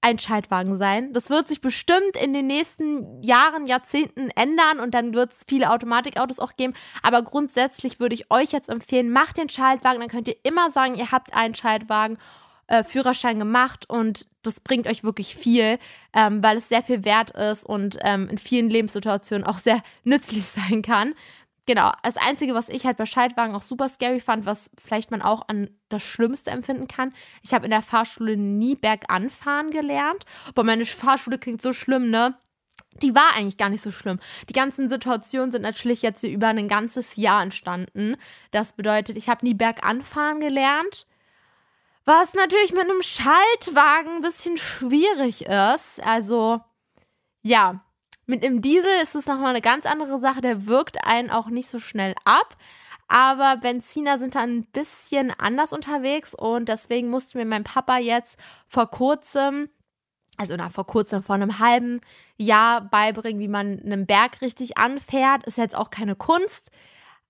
ein 0.00 0.18
Schaltwagen 0.18 0.76
sein. 0.76 1.12
Das 1.12 1.28
wird 1.30 1.48
sich 1.48 1.60
bestimmt 1.60 2.16
in 2.22 2.32
den 2.32 2.46
nächsten 2.46 3.22
Jahren, 3.22 3.66
Jahrzehnten 3.66 4.30
ändern 4.36 4.80
und 4.80 4.94
dann 4.94 5.12
wird 5.12 5.32
es 5.32 5.44
viele 5.46 5.70
Automatikautos 5.70 6.38
auch 6.38 6.56
geben. 6.56 6.74
Aber 7.02 7.22
grundsätzlich 7.22 8.00
würde 8.00 8.14
ich 8.14 8.30
euch 8.30 8.52
jetzt 8.52 8.68
empfehlen, 8.68 9.10
macht 9.10 9.38
den 9.38 9.48
Schaltwagen, 9.48 10.00
dann 10.00 10.08
könnt 10.08 10.28
ihr 10.28 10.36
immer 10.44 10.70
sagen, 10.70 10.94
ihr 10.94 11.10
habt 11.10 11.34
einen 11.34 11.54
Schaltwagen. 11.54 12.18
Äh, 12.70 12.84
Führerschein 12.84 13.38
gemacht 13.38 13.88
und 13.88 14.26
das 14.42 14.60
bringt 14.60 14.86
euch 14.86 15.02
wirklich 15.02 15.34
viel, 15.34 15.78
ähm, 16.12 16.42
weil 16.42 16.58
es 16.58 16.68
sehr 16.68 16.82
viel 16.82 17.02
wert 17.06 17.30
ist 17.30 17.64
und 17.64 17.96
ähm, 18.02 18.28
in 18.28 18.36
vielen 18.36 18.68
Lebenssituationen 18.68 19.46
auch 19.46 19.56
sehr 19.56 19.80
nützlich 20.04 20.44
sein 20.44 20.82
kann. 20.82 21.14
Genau, 21.68 21.92
das 22.02 22.16
Einzige, 22.16 22.54
was 22.54 22.70
ich 22.70 22.86
halt 22.86 22.96
bei 22.96 23.04
Schaltwagen 23.04 23.54
auch 23.54 23.60
super 23.60 23.90
scary 23.90 24.20
fand, 24.20 24.46
was 24.46 24.70
vielleicht 24.82 25.10
man 25.10 25.20
auch 25.20 25.48
an 25.48 25.68
das 25.90 26.02
Schlimmste 26.02 26.50
empfinden 26.50 26.88
kann, 26.88 27.12
ich 27.42 27.52
habe 27.52 27.66
in 27.66 27.70
der 27.70 27.82
Fahrschule 27.82 28.38
nie 28.38 28.74
berganfahren 28.74 29.70
gelernt. 29.70 30.24
Aber 30.48 30.64
meine 30.64 30.86
Fahrschule 30.86 31.36
klingt 31.36 31.60
so 31.60 31.74
schlimm, 31.74 32.08
ne? 32.08 32.38
Die 33.02 33.14
war 33.14 33.34
eigentlich 33.36 33.58
gar 33.58 33.68
nicht 33.68 33.82
so 33.82 33.90
schlimm. 33.90 34.18
Die 34.48 34.54
ganzen 34.54 34.88
Situationen 34.88 35.52
sind 35.52 35.60
natürlich 35.60 36.00
jetzt 36.00 36.24
über 36.24 36.46
ein 36.46 36.68
ganzes 36.68 37.16
Jahr 37.16 37.42
entstanden. 37.42 38.16
Das 38.50 38.72
bedeutet, 38.72 39.18
ich 39.18 39.28
habe 39.28 39.44
nie 39.44 39.52
berganfahren 39.52 40.40
gelernt. 40.40 41.06
Was 42.06 42.32
natürlich 42.32 42.72
mit 42.72 42.84
einem 42.84 43.02
Schaltwagen 43.02 44.16
ein 44.16 44.22
bisschen 44.22 44.56
schwierig 44.56 45.44
ist. 45.44 46.02
Also, 46.02 46.62
ja, 47.42 47.84
mit 48.28 48.44
einem 48.44 48.60
Diesel 48.60 48.90
ist 49.02 49.14
es 49.14 49.26
nochmal 49.26 49.50
eine 49.50 49.60
ganz 49.62 49.86
andere 49.86 50.18
Sache. 50.20 50.40
Der 50.40 50.66
wirkt 50.66 51.04
einen 51.04 51.30
auch 51.30 51.48
nicht 51.48 51.68
so 51.68 51.78
schnell 51.78 52.14
ab. 52.24 52.56
Aber 53.08 53.56
Benziner 53.56 54.18
sind 54.18 54.34
da 54.34 54.40
ein 54.40 54.64
bisschen 54.64 55.32
anders 55.38 55.72
unterwegs 55.72 56.34
und 56.34 56.68
deswegen 56.68 57.08
musste 57.08 57.38
mir 57.38 57.46
mein 57.46 57.64
Papa 57.64 57.96
jetzt 57.96 58.38
vor 58.66 58.90
kurzem, 58.90 59.70
also 60.36 60.54
na, 60.58 60.68
vor 60.68 60.86
kurzem, 60.86 61.22
vor 61.22 61.34
einem 61.34 61.58
halben 61.58 62.02
Jahr 62.36 62.82
beibringen, 62.82 63.40
wie 63.40 63.48
man 63.48 63.80
einen 63.80 64.04
Berg 64.04 64.42
richtig 64.42 64.76
anfährt. 64.76 65.46
Ist 65.46 65.56
jetzt 65.56 65.74
auch 65.74 65.88
keine 65.88 66.16
Kunst 66.16 66.70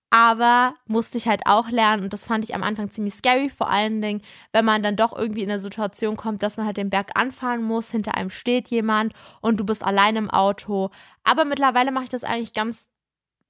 aber 0.09 0.75
musste 0.87 1.17
ich 1.17 1.27
halt 1.27 1.41
auch 1.45 1.69
lernen 1.69 2.03
und 2.03 2.13
das 2.13 2.25
fand 2.25 2.43
ich 2.43 2.55
am 2.55 2.63
Anfang 2.63 2.89
ziemlich 2.89 3.13
scary, 3.13 3.49
vor 3.49 3.69
allen 3.69 4.01
Dingen, 4.01 4.21
wenn 4.51 4.65
man 4.65 4.81
dann 4.81 4.95
doch 4.95 5.15
irgendwie 5.15 5.43
in 5.43 5.51
eine 5.51 5.59
Situation 5.59 6.15
kommt, 6.15 6.41
dass 6.41 6.57
man 6.57 6.65
halt 6.65 6.77
den 6.77 6.89
Berg 6.89 7.11
anfahren 7.13 7.61
muss, 7.61 7.91
hinter 7.91 8.15
einem 8.15 8.31
steht 8.31 8.69
jemand 8.69 9.13
und 9.41 9.59
du 9.59 9.65
bist 9.65 9.83
allein 9.83 10.15
im 10.15 10.29
Auto. 10.29 10.89
Aber 11.23 11.45
mittlerweile 11.45 11.91
mache 11.91 12.05
ich 12.05 12.09
das 12.09 12.23
eigentlich 12.23 12.53
ganz 12.53 12.89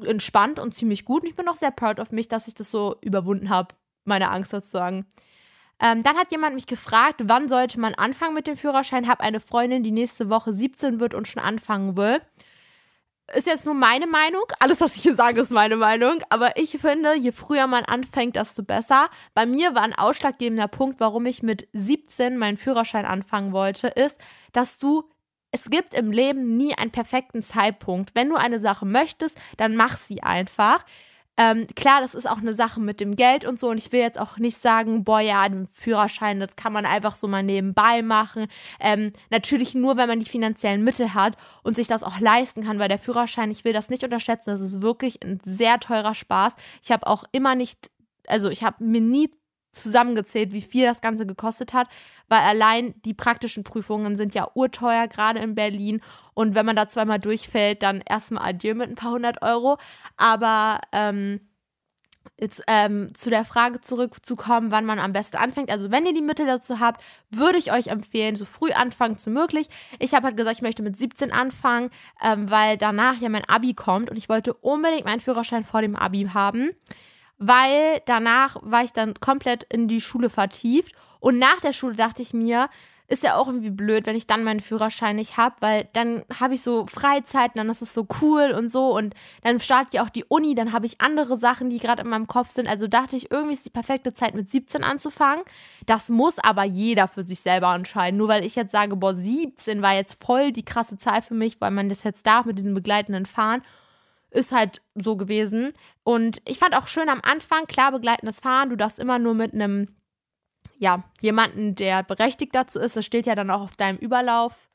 entspannt 0.03 0.59
und 0.59 0.75
ziemlich 0.75 1.05
gut 1.05 1.23
und 1.23 1.29
ich 1.29 1.35
bin 1.35 1.47
auch 1.47 1.55
sehr 1.55 1.71
proud 1.71 1.99
of 1.99 2.11
mich, 2.11 2.27
dass 2.27 2.47
ich 2.47 2.55
das 2.55 2.69
so 2.71 2.97
überwunden 3.01 3.49
habe, 3.49 3.75
meine 4.03 4.29
Angst 4.29 4.51
sozusagen. 4.51 5.05
Ähm, 5.81 6.03
dann 6.03 6.17
hat 6.17 6.31
jemand 6.31 6.55
mich 6.55 6.67
gefragt, 6.67 7.21
wann 7.23 7.47
sollte 7.47 7.79
man 7.79 7.95
anfangen 7.95 8.33
mit 8.33 8.47
dem 8.47 8.57
Führerschein? 8.57 9.07
Habe 9.07 9.23
eine 9.23 9.39
Freundin, 9.39 9.81
die 9.81 9.91
nächste 9.91 10.29
Woche 10.29 10.51
17 10.51 10.99
wird 10.99 11.13
und 11.13 11.27
schon 11.29 11.41
anfangen 11.41 11.95
will 11.95 12.19
ist 13.35 13.48
jetzt 13.48 13.65
nur 13.65 13.74
meine 13.74 14.07
Meinung. 14.07 14.44
Alles, 14.59 14.81
was 14.81 14.96
ich 14.96 15.03
hier 15.03 15.15
sage, 15.15 15.42
ist 15.42 15.51
meine 15.51 15.75
Meinung. 15.75 16.22
Aber 16.29 16.57
ich 16.57 16.72
finde, 16.72 17.15
je 17.15 17.31
früher 17.31 17.68
man 17.68 17.85
anfängt, 17.85 18.35
desto 18.35 18.63
besser. 18.63 19.09
Bei 19.33 19.46
mir 19.46 19.75
war 19.75 19.83
ein 19.83 19.94
ausschlaggebender 19.94 20.68
Punkt, 20.68 21.00
warum 21.00 21.25
ich 21.25 21.44
mit 21.44 21.68
17 21.74 22.37
meinen 22.37 22.57
Führerschein 22.57 23.05
anfangen 23.05 23.51
wollte, 23.51 23.87
ist, 23.87 24.20
dass 24.51 24.77
du 24.77 25.09
es 25.51 25.70
gibt 25.70 25.96
im 25.96 26.11
Leben 26.11 26.57
nie 26.57 26.75
einen 26.77 26.92
perfekten 26.92 27.42
Zeitpunkt. 27.42 28.11
Wenn 28.13 28.29
du 28.29 28.35
eine 28.35 28.59
Sache 28.59 28.85
möchtest, 28.85 29.35
dann 29.57 29.75
mach 29.75 29.98
sie 29.98 30.22
einfach. 30.22 30.85
Ähm, 31.39 31.67
klar, 31.73 32.01
das 32.01 32.15
ist 32.15 32.29
auch 32.29 32.39
eine 32.39 32.51
Sache 32.51 32.81
mit 32.81 32.99
dem 32.99 33.15
Geld 33.15 33.45
und 33.45 33.57
so. 33.57 33.69
Und 33.69 33.77
ich 33.77 33.93
will 33.93 34.01
jetzt 34.01 34.19
auch 34.19 34.37
nicht 34.39 34.61
sagen, 34.61 35.05
boah, 35.05 35.21
ja, 35.21 35.47
den 35.47 35.67
Führerschein, 35.67 36.41
das 36.41 36.57
kann 36.57 36.73
man 36.73 36.85
einfach 36.85 37.15
so 37.15 37.29
mal 37.29 37.43
nebenbei 37.43 38.01
machen. 38.01 38.47
Ähm, 38.81 39.13
natürlich 39.29 39.73
nur, 39.73 39.95
wenn 39.95 40.09
man 40.09 40.19
die 40.19 40.29
finanziellen 40.29 40.83
Mittel 40.83 41.13
hat 41.13 41.37
und 41.63 41.77
sich 41.77 41.87
das 41.87 42.03
auch 42.03 42.19
leisten 42.19 42.61
kann, 42.61 42.77
weil 42.77 42.89
der 42.89 42.99
Führerschein, 42.99 43.51
ich 43.51 43.63
will 43.63 43.71
das 43.71 43.89
nicht 43.89 44.03
unterschätzen, 44.03 44.49
das 44.49 44.59
ist 44.59 44.81
wirklich 44.81 45.23
ein 45.23 45.39
sehr 45.45 45.79
teurer 45.79 46.13
Spaß. 46.13 46.55
Ich 46.83 46.91
habe 46.91 47.07
auch 47.07 47.23
immer 47.31 47.55
nicht, 47.55 47.89
also 48.27 48.49
ich 48.49 48.65
habe 48.65 48.83
mir 48.83 49.01
nie 49.01 49.31
zusammengezählt, 49.72 50.51
wie 50.51 50.62
viel 50.62 50.86
das 50.86 51.01
Ganze 51.01 51.25
gekostet 51.25 51.74
hat, 51.74 51.88
weil 52.27 52.42
allein 52.42 52.94
die 53.05 53.14
praktischen 53.14 53.64
Prüfungen 53.64 54.16
sind 54.16 54.36
ja 54.36 54.50
urteuer, 54.53 55.08
gerade 55.08 55.40
in 55.40 55.55
Berlin. 55.55 56.01
Und 56.34 56.55
wenn 56.55 56.66
man 56.66 56.75
da 56.75 56.88
zweimal 56.88 57.20
durchfällt, 57.20 57.84
dann 57.84 58.01
erstmal 58.01 58.50
Adieu 58.50 58.75
mit 58.75 58.90
ein 58.90 58.96
paar 58.96 59.12
hundert 59.12 59.42
Euro. 59.42 59.77
Aber 60.18 60.79
ähm, 60.92 61.42
Jetzt, 62.38 62.64
ähm, 62.68 63.14
zu 63.14 63.29
der 63.29 63.44
Frage 63.44 63.82
zurückzukommen, 63.82 64.72
wann 64.72 64.86
man 64.86 65.00
am 65.00 65.12
besten 65.12 65.38
anfängt. 65.38 65.70
Also 65.70 65.92
wenn 65.92 66.05
ihr 66.05 66.14
die 66.14 66.22
Mittel 66.22 66.46
dazu 66.46 66.79
habt, 66.79 67.03
würde 67.29 67.58
ich 67.58 67.74
euch 67.74 67.88
empfehlen, 67.88 68.36
so 68.36 68.46
früh 68.46 68.72
anfangen 68.72 69.18
zu 69.18 69.29
möglich. 69.29 69.68
Ich 70.00 70.14
habe 70.14 70.27
halt 70.27 70.38
gesagt, 70.38 70.58
ich 70.58 70.62
möchte 70.62 70.82
mit 70.82 70.98
17 70.98 71.34
anfangen, 71.34 71.90
ähm, 72.24 72.50
weil 72.50 72.77
danach 72.77 73.18
ja 73.20 73.27
mein 73.27 73.44
Abi 73.46 73.74
kommt 73.74 74.10
und 74.10 74.18
ich 74.18 74.29
wollte 74.29 74.53
unbedingt 74.53 75.05
meinen 75.05 75.20
Führerschein 75.20 75.66
vor 75.66 75.82
dem 75.82 75.96
Abi 75.96 76.29
haben 76.34 76.72
weil 77.39 78.01
danach 78.05 78.57
war 78.61 78.83
ich 78.83 78.93
dann 78.93 79.15
komplett 79.15 79.63
in 79.63 79.87
die 79.87 80.01
Schule 80.01 80.29
vertieft 80.29 80.93
und 81.19 81.39
nach 81.39 81.59
der 81.61 81.73
Schule 81.73 81.95
dachte 81.95 82.21
ich 82.21 82.33
mir, 82.33 82.69
ist 83.09 83.23
ja 83.23 83.35
auch 83.35 83.47
irgendwie 83.47 83.71
blöd, 83.71 84.05
wenn 84.05 84.15
ich 84.15 84.27
dann 84.27 84.43
meinen 84.43 84.59
Führerschein 84.59 85.15
nicht 85.15 85.37
habe, 85.37 85.55
weil 85.61 85.87
dann 85.93 86.23
habe 86.39 86.53
ich 86.53 86.61
so 86.61 86.85
Freizeiten, 86.85 87.55
dann 87.55 87.69
ist 87.69 87.81
es 87.81 87.93
so 87.93 88.07
cool 88.21 88.53
und 88.55 88.71
so 88.71 88.95
und 88.95 89.15
dann 89.43 89.59
startet 89.59 89.95
ja 89.95 90.03
auch 90.03 90.09
die 90.09 90.25
Uni, 90.25 90.53
dann 90.53 90.73
habe 90.73 90.85
ich 90.85 91.01
andere 91.01 91.37
Sachen, 91.37 91.71
die 91.71 91.79
gerade 91.79 92.03
in 92.03 92.09
meinem 92.09 92.27
Kopf 92.27 92.51
sind. 92.51 92.69
Also 92.69 92.87
dachte 92.87 93.15
ich, 93.15 93.31
irgendwie 93.31 93.55
ist 93.55 93.65
die 93.65 93.71
perfekte 93.71 94.13
Zeit 94.13 94.35
mit 94.35 94.51
17 94.51 94.83
anzufangen. 94.83 95.43
Das 95.87 96.09
muss 96.09 96.37
aber 96.37 96.63
jeder 96.63 97.07
für 97.07 97.23
sich 97.23 97.39
selber 97.39 97.73
entscheiden. 97.73 98.17
Nur 98.17 98.27
weil 98.27 98.45
ich 98.45 98.55
jetzt 98.55 98.71
sage, 98.71 98.95
boah, 98.95 99.15
17 99.15 99.81
war 99.81 99.95
jetzt 99.95 100.23
voll 100.23 100.51
die 100.51 100.63
krasse 100.63 100.97
Zahl 100.97 101.23
für 101.23 101.33
mich, 101.33 101.59
weil 101.59 101.71
man 101.71 101.89
das 101.89 102.03
jetzt 102.03 102.27
darf 102.27 102.45
mit 102.45 102.59
diesem 102.59 102.75
begleitenden 102.75 103.25
Fahren 103.25 103.63
ist 104.31 104.51
halt 104.51 104.81
so 104.96 105.15
gewesen. 105.15 105.72
Und 106.03 106.42
ich 106.48 106.59
fand 106.59 106.75
auch 106.75 106.87
schön 106.87 107.09
am 107.09 107.22
Anfang, 107.24 107.65
klar, 107.65 107.92
begleitendes 107.92 108.39
Fahren, 108.39 108.70
du 108.70 108.75
darfst 108.75 109.00
immer 109.00 109.20
nur 109.20 109.33
mit 109.33 109.53
einem, 109.53 109.87
ja, 110.77 111.03
jemanden, 111.22 111.75
der 111.75 112.03
berechtigt 112.03 112.55
dazu 112.55 112.79
ist, 112.79 112.96
das 112.96 113.05
steht 113.05 113.25
ja 113.25 113.35
dann 113.35 113.51
auch 113.51 113.61
auf 113.61 113.75
deinem 113.75 113.98
Überlauf, 113.98 114.70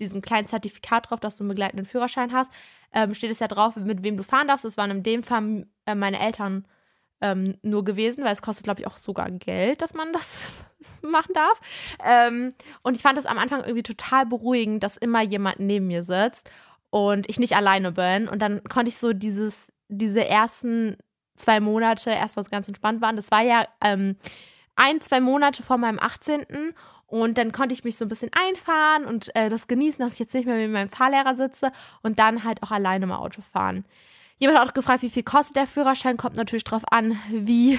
diesem 0.00 0.20
kleinen 0.20 0.46
Zertifikat 0.46 1.10
drauf, 1.10 1.20
dass 1.20 1.36
du 1.36 1.44
einen 1.44 1.48
begleitenden 1.48 1.86
Führerschein 1.86 2.32
hast, 2.32 2.52
ähm, 2.92 3.14
steht 3.14 3.30
es 3.30 3.40
ja 3.40 3.48
drauf, 3.48 3.76
mit 3.76 4.02
wem 4.02 4.16
du 4.16 4.22
fahren 4.22 4.48
darfst. 4.48 4.64
Das 4.64 4.76
waren 4.76 4.90
in 4.90 5.02
dem 5.02 5.22
Fall 5.22 5.66
äh, 5.86 5.94
meine 5.94 6.20
Eltern 6.20 6.66
ähm, 7.22 7.56
nur 7.62 7.84
gewesen, 7.84 8.24
weil 8.24 8.32
es 8.32 8.42
kostet, 8.42 8.64
glaube 8.64 8.80
ich, 8.80 8.86
auch 8.86 8.98
sogar 8.98 9.30
Geld, 9.30 9.80
dass 9.80 9.94
man 9.94 10.12
das 10.12 10.52
machen 11.02 11.32
darf. 11.34 11.60
Ähm, 12.04 12.50
und 12.82 12.94
ich 12.94 13.02
fand 13.02 13.16
das 13.16 13.26
am 13.26 13.38
Anfang 13.38 13.60
irgendwie 13.60 13.82
total 13.82 14.26
beruhigend, 14.26 14.82
dass 14.82 14.98
immer 14.98 15.22
jemand 15.22 15.60
neben 15.60 15.86
mir 15.86 16.02
sitzt 16.02 16.50
und 16.96 17.28
ich 17.28 17.38
nicht 17.38 17.54
alleine 17.54 17.92
bin. 17.92 18.26
Und 18.26 18.40
dann 18.40 18.64
konnte 18.64 18.88
ich 18.88 18.96
so 18.96 19.12
dieses, 19.12 19.70
diese 19.88 20.26
ersten 20.26 20.96
zwei 21.36 21.60
Monate 21.60 22.08
erstmal 22.08 22.42
so 22.42 22.50
ganz 22.50 22.68
entspannt 22.68 23.02
waren. 23.02 23.16
Das 23.16 23.30
war 23.30 23.42
ja 23.42 23.66
ähm, 23.84 24.16
ein, 24.76 25.02
zwei 25.02 25.20
Monate 25.20 25.62
vor 25.62 25.76
meinem 25.76 25.98
18. 25.98 26.72
Und 27.06 27.36
dann 27.36 27.52
konnte 27.52 27.74
ich 27.74 27.84
mich 27.84 27.98
so 27.98 28.06
ein 28.06 28.08
bisschen 28.08 28.30
einfahren 28.32 29.04
und 29.04 29.36
äh, 29.36 29.50
das 29.50 29.68
genießen, 29.68 30.02
dass 30.02 30.14
ich 30.14 30.20
jetzt 30.20 30.32
nicht 30.32 30.46
mehr 30.46 30.56
mit 30.56 30.72
meinem 30.72 30.88
Fahrlehrer 30.88 31.34
sitze 31.34 31.70
und 32.02 32.18
dann 32.18 32.44
halt 32.44 32.62
auch 32.62 32.70
alleine 32.70 33.04
im 33.04 33.12
Auto 33.12 33.42
fahren. 33.42 33.84
Jemand 34.38 34.58
hat 34.58 34.68
auch 34.70 34.74
gefragt, 34.74 35.02
wie 35.02 35.10
viel 35.10 35.22
kostet 35.22 35.56
der 35.56 35.66
Führerschein. 35.66 36.16
Kommt 36.16 36.36
natürlich 36.36 36.64
drauf 36.64 36.82
an, 36.90 37.18
wie 37.30 37.78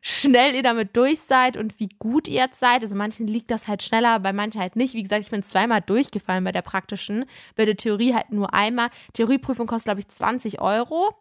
schnell 0.00 0.54
ihr 0.54 0.62
damit 0.62 0.96
durch 0.96 1.20
seid 1.20 1.56
und 1.56 1.78
wie 1.78 1.88
gut 1.98 2.28
ihr 2.28 2.42
jetzt 2.42 2.60
seid. 2.60 2.82
Also 2.82 2.96
manchen 2.96 3.26
liegt 3.26 3.50
das 3.50 3.68
halt 3.68 3.82
schneller, 3.82 4.18
bei 4.20 4.32
manchen 4.32 4.60
halt 4.60 4.76
nicht. 4.76 4.94
Wie 4.94 5.02
gesagt, 5.02 5.22
ich 5.22 5.30
bin 5.30 5.42
zweimal 5.42 5.80
durchgefallen 5.80 6.44
bei 6.44 6.52
der 6.52 6.62
praktischen, 6.62 7.26
bei 7.56 7.64
der 7.64 7.76
Theorie 7.76 8.14
halt 8.14 8.30
nur 8.30 8.54
einmal. 8.54 8.90
Theorieprüfung 9.12 9.66
kostet, 9.66 9.86
glaube 9.86 10.00
ich, 10.00 10.08
20 10.08 10.60
Euro. 10.60 11.14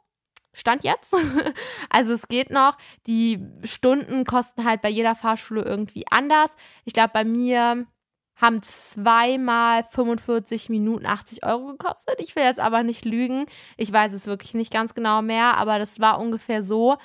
Stand 0.53 0.83
jetzt. 0.83 1.15
Also 1.91 2.13
es 2.13 2.27
geht 2.27 2.51
noch. 2.51 2.77
Die 3.07 3.39
Stunden 3.63 4.23
kosten 4.23 4.63
halt 4.63 4.81
bei 4.81 4.89
jeder 4.89 5.15
Fahrschule 5.15 5.63
irgendwie 5.63 6.05
anders. 6.09 6.51
Ich 6.85 6.93
glaube, 6.93 7.09
bei 7.13 7.23
mir 7.23 7.87
haben 8.35 8.61
zweimal 8.61 9.83
45 9.83 10.69
Minuten 10.69 11.05
80 11.05 11.45
Euro 11.45 11.67
gekostet. 11.67 12.15
Ich 12.19 12.35
will 12.35 12.43
jetzt 12.43 12.59
aber 12.59 12.83
nicht 12.83 13.05
lügen. 13.05 13.47
Ich 13.75 13.91
weiß 13.91 14.13
es 14.13 14.27
wirklich 14.27 14.53
nicht 14.53 14.71
ganz 14.71 14.93
genau 14.93 15.21
mehr, 15.21 15.57
aber 15.57 15.79
das 15.79 15.99
war 15.99 16.19
ungefähr 16.19 16.63
so. 16.63 16.97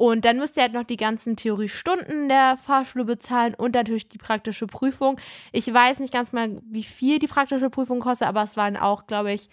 Und 0.00 0.24
dann 0.24 0.38
müsst 0.38 0.56
ihr 0.56 0.62
halt 0.62 0.72
noch 0.72 0.86
die 0.86 0.96
ganzen 0.96 1.36
Theoriestunden 1.36 2.30
der 2.30 2.56
Fahrschule 2.56 3.04
bezahlen 3.04 3.54
und 3.54 3.74
natürlich 3.74 4.08
die 4.08 4.16
praktische 4.16 4.66
Prüfung. 4.66 5.20
Ich 5.52 5.70
weiß 5.70 5.98
nicht 5.98 6.10
ganz 6.10 6.32
mal, 6.32 6.62
wie 6.70 6.84
viel 6.84 7.18
die 7.18 7.26
praktische 7.26 7.68
Prüfung 7.68 8.00
kostet, 8.00 8.26
aber 8.26 8.42
es 8.42 8.56
waren 8.56 8.78
auch, 8.78 9.06
glaube 9.06 9.30
ich, 9.30 9.50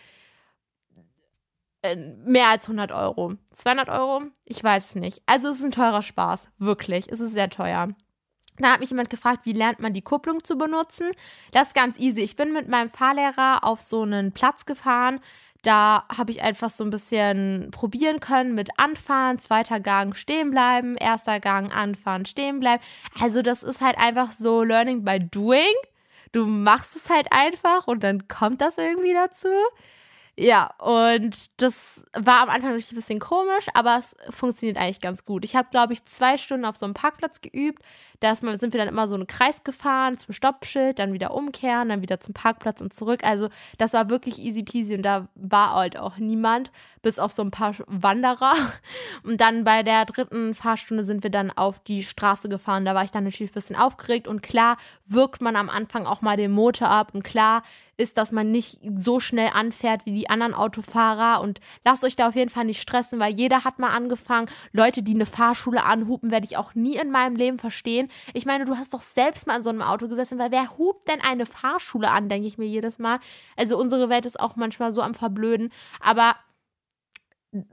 äh, 1.82 1.98
mehr 1.98 2.48
als 2.48 2.70
100 2.70 2.94
Euro. 2.94 3.34
200 3.52 3.90
Euro? 3.90 4.22
Ich 4.46 4.64
weiß 4.64 4.86
es 4.86 4.96
nicht. 4.96 5.22
Also 5.26 5.50
es 5.50 5.58
ist 5.58 5.66
ein 5.66 5.72
teurer 5.72 6.02
Spaß. 6.02 6.48
Wirklich. 6.60 7.12
Es 7.12 7.20
ist 7.20 7.34
sehr 7.34 7.50
teuer. 7.50 7.90
Da 8.58 8.72
hat 8.72 8.80
mich 8.80 8.90
jemand 8.90 9.10
gefragt, 9.10 9.42
wie 9.44 9.52
lernt 9.54 9.82
man 9.82 9.92
die 9.92 10.02
Kupplung 10.02 10.46
zu 10.46 10.58
benutzen. 10.58 11.12
Das 11.52 11.68
ist 11.68 11.76
ganz 11.76 12.00
easy. 12.00 12.22
Ich 12.22 12.38
bin 12.38 12.54
mit 12.54 12.70
meinem 12.70 12.88
Fahrlehrer 12.88 13.66
auf 13.66 13.82
so 13.82 14.04
einen 14.04 14.32
Platz 14.32 14.66
gefahren. 14.66 15.20
Da 15.68 16.06
habe 16.18 16.32
ich 16.32 16.42
einfach 16.42 16.70
so 16.70 16.86
ein 16.86 16.92
bisschen 16.92 17.72
probieren 17.72 18.22
können 18.22 18.56
mit 18.56 18.80
Anfahren, 18.80 19.38
zweiter 19.38 19.82
Gang 19.82 20.16
stehen 20.16 20.50
bleiben, 20.50 20.96
erster 20.96 21.42
Gang 21.42 21.76
anfahren, 21.76 22.26
stehen 22.26 22.62
bleiben. 22.62 22.82
Also 23.20 23.42
das 23.42 23.64
ist 23.64 23.82
halt 23.82 23.98
einfach 23.98 24.32
so 24.32 24.64
Learning 24.64 25.04
by 25.04 25.20
Doing. 25.20 25.76
Du 26.32 26.46
machst 26.46 26.96
es 26.96 27.10
halt 27.10 27.28
einfach 27.32 27.86
und 27.86 28.02
dann 28.02 28.30
kommt 28.30 28.62
das 28.62 28.78
irgendwie 28.78 29.14
dazu. 29.14 29.50
Ja, 30.38 30.74
und 30.78 31.62
das 31.62 32.06
war 32.14 32.44
am 32.44 32.50
Anfang 32.50 32.72
ein 32.72 32.78
bisschen 32.78 33.20
komisch, 33.20 33.66
aber 33.74 33.98
es 33.98 34.16
funktioniert 34.30 34.78
eigentlich 34.78 35.02
ganz 35.02 35.26
gut. 35.26 35.44
Ich 35.44 35.58
habe, 35.58 35.68
glaube 35.70 35.92
ich, 35.92 36.06
zwei 36.06 36.38
Stunden 36.38 36.64
auf 36.64 36.78
so 36.78 36.86
einem 36.86 36.94
Parkplatz 36.94 37.42
geübt. 37.42 37.82
Da 38.20 38.34
sind 38.36 38.74
wir 38.74 38.80
dann 38.80 38.88
immer 38.88 39.08
so 39.08 39.16
einen 39.16 39.28
Kreis 39.28 39.64
gefahren 39.64 40.18
zum 40.18 40.34
Stoppschild, 40.34 41.00
dann 41.00 41.14
wieder 41.14 41.34
umkehren, 41.34 41.90
dann 41.90 42.02
wieder 42.02 42.20
zum 42.20 42.34
Parkplatz 42.34 42.82
und 42.82 42.94
zurück. 42.94 43.24
Also 43.24 43.50
das 43.78 43.94
war 43.94 44.10
wirklich 44.10 44.40
easy 44.40 44.64
peasy 44.64 44.96
und 44.96 45.04
da 45.04 45.28
war 45.36 45.76
halt 45.76 45.98
auch 45.98 46.18
niemand, 46.18 46.72
bis 47.02 47.20
auf 47.20 47.32
so 47.32 47.42
ein 47.42 47.52
paar 47.52 47.74
Wanderer. 47.88 48.54
Und 49.24 49.40
dann 49.40 49.64
bei 49.64 49.84
der 49.84 50.06
dritten 50.06 50.54
Fahrstunde 50.54 51.04
sind 51.04 51.24
wir 51.24 51.30
dann 51.30 51.52
auf 51.52 51.80
die 51.80 52.04
Straße 52.04 52.50
gefahren. 52.50 52.86
Da 52.86 52.96
war 52.96 53.04
ich 53.04 53.12
dann 53.12 53.24
natürlich 53.24 53.52
ein 53.52 53.54
bisschen 53.54 53.76
aufgeregt 53.76 54.28
und 54.28 54.44
klar 54.44 54.78
wirkt 55.06 55.42
man 55.42 55.56
am 55.56 55.70
Anfang 55.70 56.06
auch 56.06 56.22
mal 56.22 56.38
den 56.38 56.52
Motor 56.52 56.90
ab 56.90 57.12
und 57.14 57.24
klar 57.24 57.64
ist, 57.98 58.18
dass 58.18 58.32
man 58.32 58.52
nicht 58.52 58.80
so 58.96 59.20
schnell 59.20 59.50
anfährt 59.54 60.06
wie 60.06 60.14
die 60.14 60.30
anderen 60.30 60.54
Autofahrer 60.54 61.42
und 61.42 61.60
lasst 61.84 62.04
euch 62.04 62.16
da 62.16 62.28
auf 62.28 62.36
jeden 62.36 62.50
Fall 62.50 62.66
nicht 62.66 62.82
stressen, 62.82 63.20
weil 63.20 63.34
jeder 63.34 63.64
hat 63.64 63.80
mal 63.80 63.90
angefangen. 63.90 64.50
Leute, 64.72 65.02
die 65.02 65.16
eine 65.16 65.26
Fahrschule 65.26 65.84
anhupen, 65.84 66.30
werde 66.30 66.46
ich 66.46 66.58
auch 66.58 66.76
nie 66.76 66.96
in 66.96 67.10
meinem 67.10 67.36
Leben 67.36 67.58
verstehen. 67.58 68.07
Ich 68.34 68.46
meine, 68.46 68.66
du 68.66 68.76
hast 68.78 68.94
doch 68.94 69.02
selbst 69.02 69.48
mal 69.48 69.58
in 69.58 69.64
so 69.64 69.70
einem 69.70 69.82
Auto 69.82 70.08
gesessen, 70.08 70.40
weil 70.40 70.52
wer 70.52 70.78
hupt 70.78 71.08
denn 71.08 71.22
eine 71.22 71.46
Fahrschule 71.46 72.12
an, 72.12 72.30
denke 72.30 72.48
ich 72.48 72.58
mir 72.58 72.68
jedes 72.68 73.00
Mal. 73.00 73.20
Also 73.56 73.78
unsere 73.78 74.10
Welt 74.10 74.26
ist 74.26 74.40
auch 74.40 74.56
manchmal 74.56 74.92
so 74.92 75.02
am 75.02 75.14
Verblöden, 75.14 75.72
aber 76.02 76.36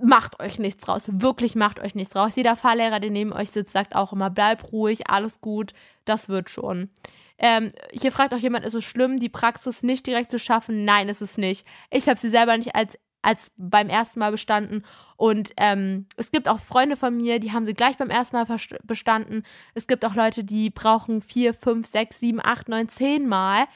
macht 0.00 0.40
euch 0.40 0.58
nichts 0.58 0.88
raus. 0.88 1.04
Wirklich 1.08 1.54
macht 1.54 1.80
euch 1.80 1.94
nichts 1.94 2.14
raus. 2.14 2.36
Jeder 2.36 2.56
Fahrlehrer, 2.56 3.00
der 3.00 3.10
neben 3.10 3.32
euch 3.32 3.50
sitzt, 3.50 3.72
sagt 3.72 3.94
auch 3.94 4.12
immer, 4.12 4.30
bleib 4.30 4.72
ruhig, 4.72 5.10
alles 5.10 5.40
gut, 5.40 5.72
das 6.04 6.28
wird 6.28 6.50
schon. 6.50 6.90
Ähm, 7.38 7.72
hier 7.90 8.12
fragt 8.12 8.32
auch 8.32 8.38
jemand, 8.38 8.64
ist 8.64 8.74
es 8.74 8.84
schlimm, 8.84 9.18
die 9.18 9.28
Praxis 9.28 9.82
nicht 9.82 10.06
direkt 10.06 10.30
zu 10.30 10.38
schaffen? 10.38 10.84
Nein, 10.84 11.08
ist 11.08 11.22
es 11.22 11.36
nicht. 11.36 11.66
Ich 11.90 12.08
habe 12.08 12.18
sie 12.18 12.28
selber 12.28 12.56
nicht 12.56 12.76
als, 12.76 12.96
als 13.24 13.52
beim 13.56 13.88
ersten 13.88 14.20
Mal 14.20 14.30
bestanden. 14.30 14.84
Und 15.16 15.52
ähm, 15.56 16.06
es 16.16 16.30
gibt 16.30 16.48
auch 16.48 16.60
Freunde 16.60 16.96
von 16.96 17.16
mir, 17.16 17.40
die 17.40 17.52
haben 17.52 17.64
sie 17.64 17.74
gleich 17.74 17.96
beim 17.96 18.10
ersten 18.10 18.36
Mal 18.36 18.46
bestanden. 18.84 19.42
Es 19.74 19.86
gibt 19.86 20.04
auch 20.04 20.14
Leute, 20.14 20.44
die 20.44 20.70
brauchen 20.70 21.20
vier, 21.20 21.54
fünf, 21.54 21.86
sechs, 21.88 22.20
sieben, 22.20 22.40
acht, 22.42 22.68
neun, 22.68 22.88
zehn 22.88 23.26
Mal. 23.26 23.66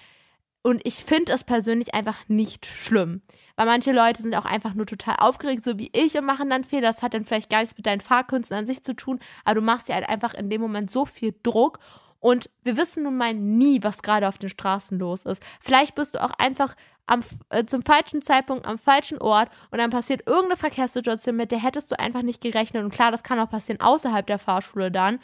Und 0.63 0.83
ich 0.85 1.05
finde 1.05 1.33
es 1.33 1.45
persönlich 1.45 1.95
einfach 1.95 2.29
nicht 2.29 2.67
schlimm. 2.67 3.23
Weil 3.57 3.67
manche 3.67 3.93
Leute 3.93 4.23
sind 4.23 4.35
auch 4.35 4.45
einfach 4.45 4.75
nur 4.75 4.87
total 4.87 5.17
aufgeregt, 5.19 5.65
so 5.65 5.79
wie 5.79 5.91
ich, 5.95 6.19
und 6.19 6.27
machen 6.27 6.51
dann 6.51 6.65
Fehler. 6.65 6.89
Das 6.89 7.03
hat 7.03 7.15
dann 7.15 7.25
vielleicht 7.25 7.49
gar 7.49 7.61
nichts 7.61 7.77
mit 7.77 7.87
deinen 7.87 8.01
Fahrkünsten 8.01 8.57
an 8.57 8.67
sich 8.67 8.83
zu 8.83 8.95
tun, 8.95 9.19
aber 9.45 9.57
du 9.57 9.63
machst 9.63 9.89
dir 9.89 9.95
halt 9.95 10.09
einfach 10.09 10.35
in 10.35 10.51
dem 10.51 10.61
Moment 10.61 10.91
so 10.91 11.07
viel 11.07 11.35
Druck. 11.43 11.79
Und 12.21 12.51
wir 12.65 12.77
wissen 12.77 13.05
nun 13.05 13.17
mal 13.17 13.33
nie, 13.33 13.83
was 13.83 14.03
gerade 14.03 14.27
auf 14.27 14.39
den 14.39 14.49
Straßen 14.49 14.99
los 14.99 15.25
ist. 15.25 15.43
Vielleicht 15.61 15.95
bist 15.95 16.15
du 16.15 16.23
auch 16.23 16.33
einfach 16.39 16.75
am, 17.07 17.21
äh, 17.51 17.65
zum 17.65 17.83
falschen 17.83 18.23
Zeitpunkt 18.23 18.67
am 18.67 18.79
falschen 18.79 19.19
Ort 19.19 19.51
und 19.71 19.79
dann 19.79 19.91
passiert 19.91 20.27
irgendeine 20.27 20.57
Verkehrssituation, 20.57 21.37
mit 21.37 21.53
der 21.53 21.63
hättest 21.63 21.91
du 21.91 21.99
einfach 21.99 22.23
nicht 22.23 22.41
gerechnet. 22.41 22.85
Und 22.85 22.91
klar, 22.91 23.11
das 23.11 23.23
kann 23.23 23.41
auch 23.41 23.51
passieren 23.51 23.81
außerhalb 23.81 24.27
der 24.27 24.39
Fahrschule 24.39 24.91
dann. 24.91 25.21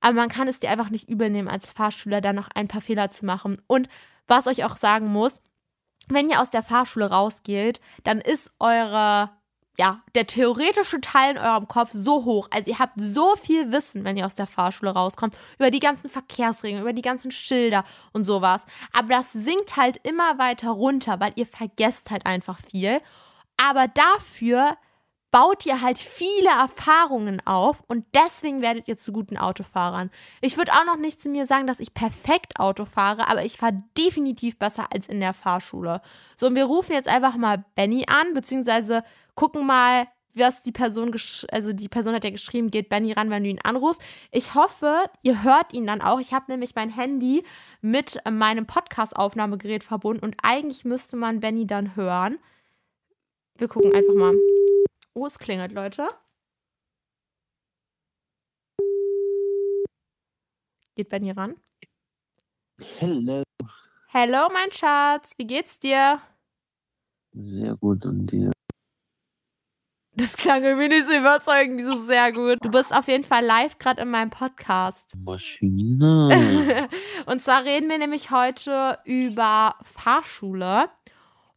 Aber 0.00 0.14
man 0.14 0.28
kann 0.28 0.48
es 0.48 0.60
dir 0.60 0.70
einfach 0.70 0.90
nicht 0.90 1.08
übernehmen, 1.08 1.48
als 1.48 1.70
Fahrschüler 1.70 2.20
dann 2.20 2.36
noch 2.36 2.48
ein 2.54 2.68
paar 2.68 2.80
Fehler 2.80 3.10
zu 3.10 3.24
machen. 3.24 3.60
Und 3.66 3.88
was 4.28 4.46
euch 4.46 4.64
auch 4.64 4.76
sagen 4.76 5.08
muss, 5.08 5.40
wenn 6.08 6.30
ihr 6.30 6.40
aus 6.40 6.50
der 6.50 6.62
Fahrschule 6.62 7.10
rausgeht, 7.10 7.80
dann 8.04 8.20
ist 8.20 8.52
eure 8.60 9.30
ja, 9.78 10.02
der 10.16 10.26
theoretische 10.26 11.00
Teil 11.00 11.36
in 11.36 11.38
eurem 11.38 11.68
Kopf 11.68 11.90
so 11.92 12.24
hoch. 12.24 12.48
Also 12.50 12.70
ihr 12.70 12.80
habt 12.80 12.94
so 12.96 13.36
viel 13.36 13.70
Wissen, 13.70 14.04
wenn 14.04 14.16
ihr 14.16 14.26
aus 14.26 14.34
der 14.34 14.48
Fahrschule 14.48 14.90
rauskommt, 14.90 15.38
über 15.56 15.70
die 15.70 15.78
ganzen 15.78 16.08
Verkehrsregeln, 16.08 16.82
über 16.82 16.92
die 16.92 17.02
ganzen 17.02 17.30
Schilder 17.30 17.84
und 18.12 18.24
sowas. 18.24 18.66
Aber 18.92 19.08
das 19.08 19.32
sinkt 19.32 19.76
halt 19.76 19.98
immer 20.02 20.36
weiter 20.38 20.70
runter, 20.70 21.20
weil 21.20 21.32
ihr 21.36 21.46
vergesst 21.46 22.10
halt 22.10 22.26
einfach 22.26 22.58
viel. 22.58 23.00
Aber 23.56 23.86
dafür 23.86 24.76
baut 25.30 25.66
ihr 25.66 25.82
halt 25.82 25.98
viele 25.98 26.48
Erfahrungen 26.48 27.40
auf 27.46 27.82
und 27.86 28.04
deswegen 28.14 28.62
werdet 28.62 28.88
ihr 28.88 28.96
zu 28.96 29.12
guten 29.12 29.36
Autofahrern. 29.36 30.10
Ich 30.40 30.56
würde 30.56 30.72
auch 30.72 30.86
noch 30.86 30.96
nicht 30.96 31.20
zu 31.20 31.28
mir 31.28 31.46
sagen, 31.46 31.66
dass 31.66 31.80
ich 31.80 31.92
perfekt 31.92 32.58
Auto 32.58 32.86
fahre, 32.86 33.28
aber 33.28 33.44
ich 33.44 33.58
fahre 33.58 33.78
definitiv 33.96 34.58
besser 34.58 34.86
als 34.92 35.06
in 35.06 35.20
der 35.20 35.34
Fahrschule. 35.34 36.00
So, 36.36 36.46
und 36.46 36.54
wir 36.54 36.64
rufen 36.64 36.92
jetzt 36.92 37.08
einfach 37.08 37.36
mal 37.36 37.64
Benny 37.74 38.06
an, 38.08 38.32
beziehungsweise 38.32 39.04
gucken 39.38 39.64
mal, 39.64 40.08
was 40.34 40.62
die 40.62 40.72
Person, 40.72 41.14
also 41.52 41.72
die 41.72 41.88
Person 41.88 42.12
hat 42.12 42.24
ja 42.24 42.30
geschrieben, 42.30 42.72
geht 42.72 42.88
Benny 42.88 43.12
ran, 43.12 43.30
wenn 43.30 43.44
du 43.44 43.48
ihn 43.48 43.60
anrufst. 43.62 44.02
Ich 44.32 44.54
hoffe, 44.54 45.04
ihr 45.22 45.44
hört 45.44 45.72
ihn 45.74 45.86
dann 45.86 46.00
auch. 46.00 46.18
Ich 46.18 46.32
habe 46.32 46.50
nämlich 46.50 46.74
mein 46.74 46.90
Handy 46.90 47.44
mit 47.80 48.18
meinem 48.28 48.66
Podcast-Aufnahmegerät 48.66 49.84
verbunden 49.84 50.24
und 50.24 50.36
eigentlich 50.42 50.84
müsste 50.84 51.16
man 51.16 51.38
Benny 51.38 51.68
dann 51.68 51.94
hören. 51.94 52.40
Wir 53.56 53.68
gucken 53.68 53.94
einfach 53.94 54.14
mal. 54.14 54.34
Oh, 55.14 55.24
es 55.24 55.38
klingelt, 55.38 55.70
Leute. 55.70 56.08
Geht 60.96 61.10
Benny 61.10 61.30
ran? 61.30 61.54
Hello. 62.98 63.44
Hello, 64.08 64.48
mein 64.52 64.72
Schatz. 64.72 65.34
Wie 65.38 65.46
geht's 65.46 65.78
dir? 65.78 66.20
Sehr 67.32 67.76
gut 67.76 68.04
und 68.04 68.26
dir? 68.26 68.50
Das 70.18 70.36
klang 70.36 70.64
irgendwie 70.64 70.88
nicht 70.88 71.06
so 71.06 71.14
überzeugend, 71.14 71.78
dieses 71.78 72.08
sehr 72.08 72.32
gut. 72.32 72.58
Du 72.60 72.70
bist 72.72 72.92
auf 72.92 73.06
jeden 73.06 73.22
Fall 73.22 73.44
live 73.44 73.78
gerade 73.78 74.02
in 74.02 74.10
meinem 74.10 74.30
Podcast. 74.30 75.16
Maschine. 75.16 76.88
und 77.26 77.40
zwar 77.40 77.64
reden 77.64 77.88
wir 77.88 77.98
nämlich 77.98 78.32
heute 78.32 78.98
über 79.04 79.76
Fahrschule. 79.80 80.90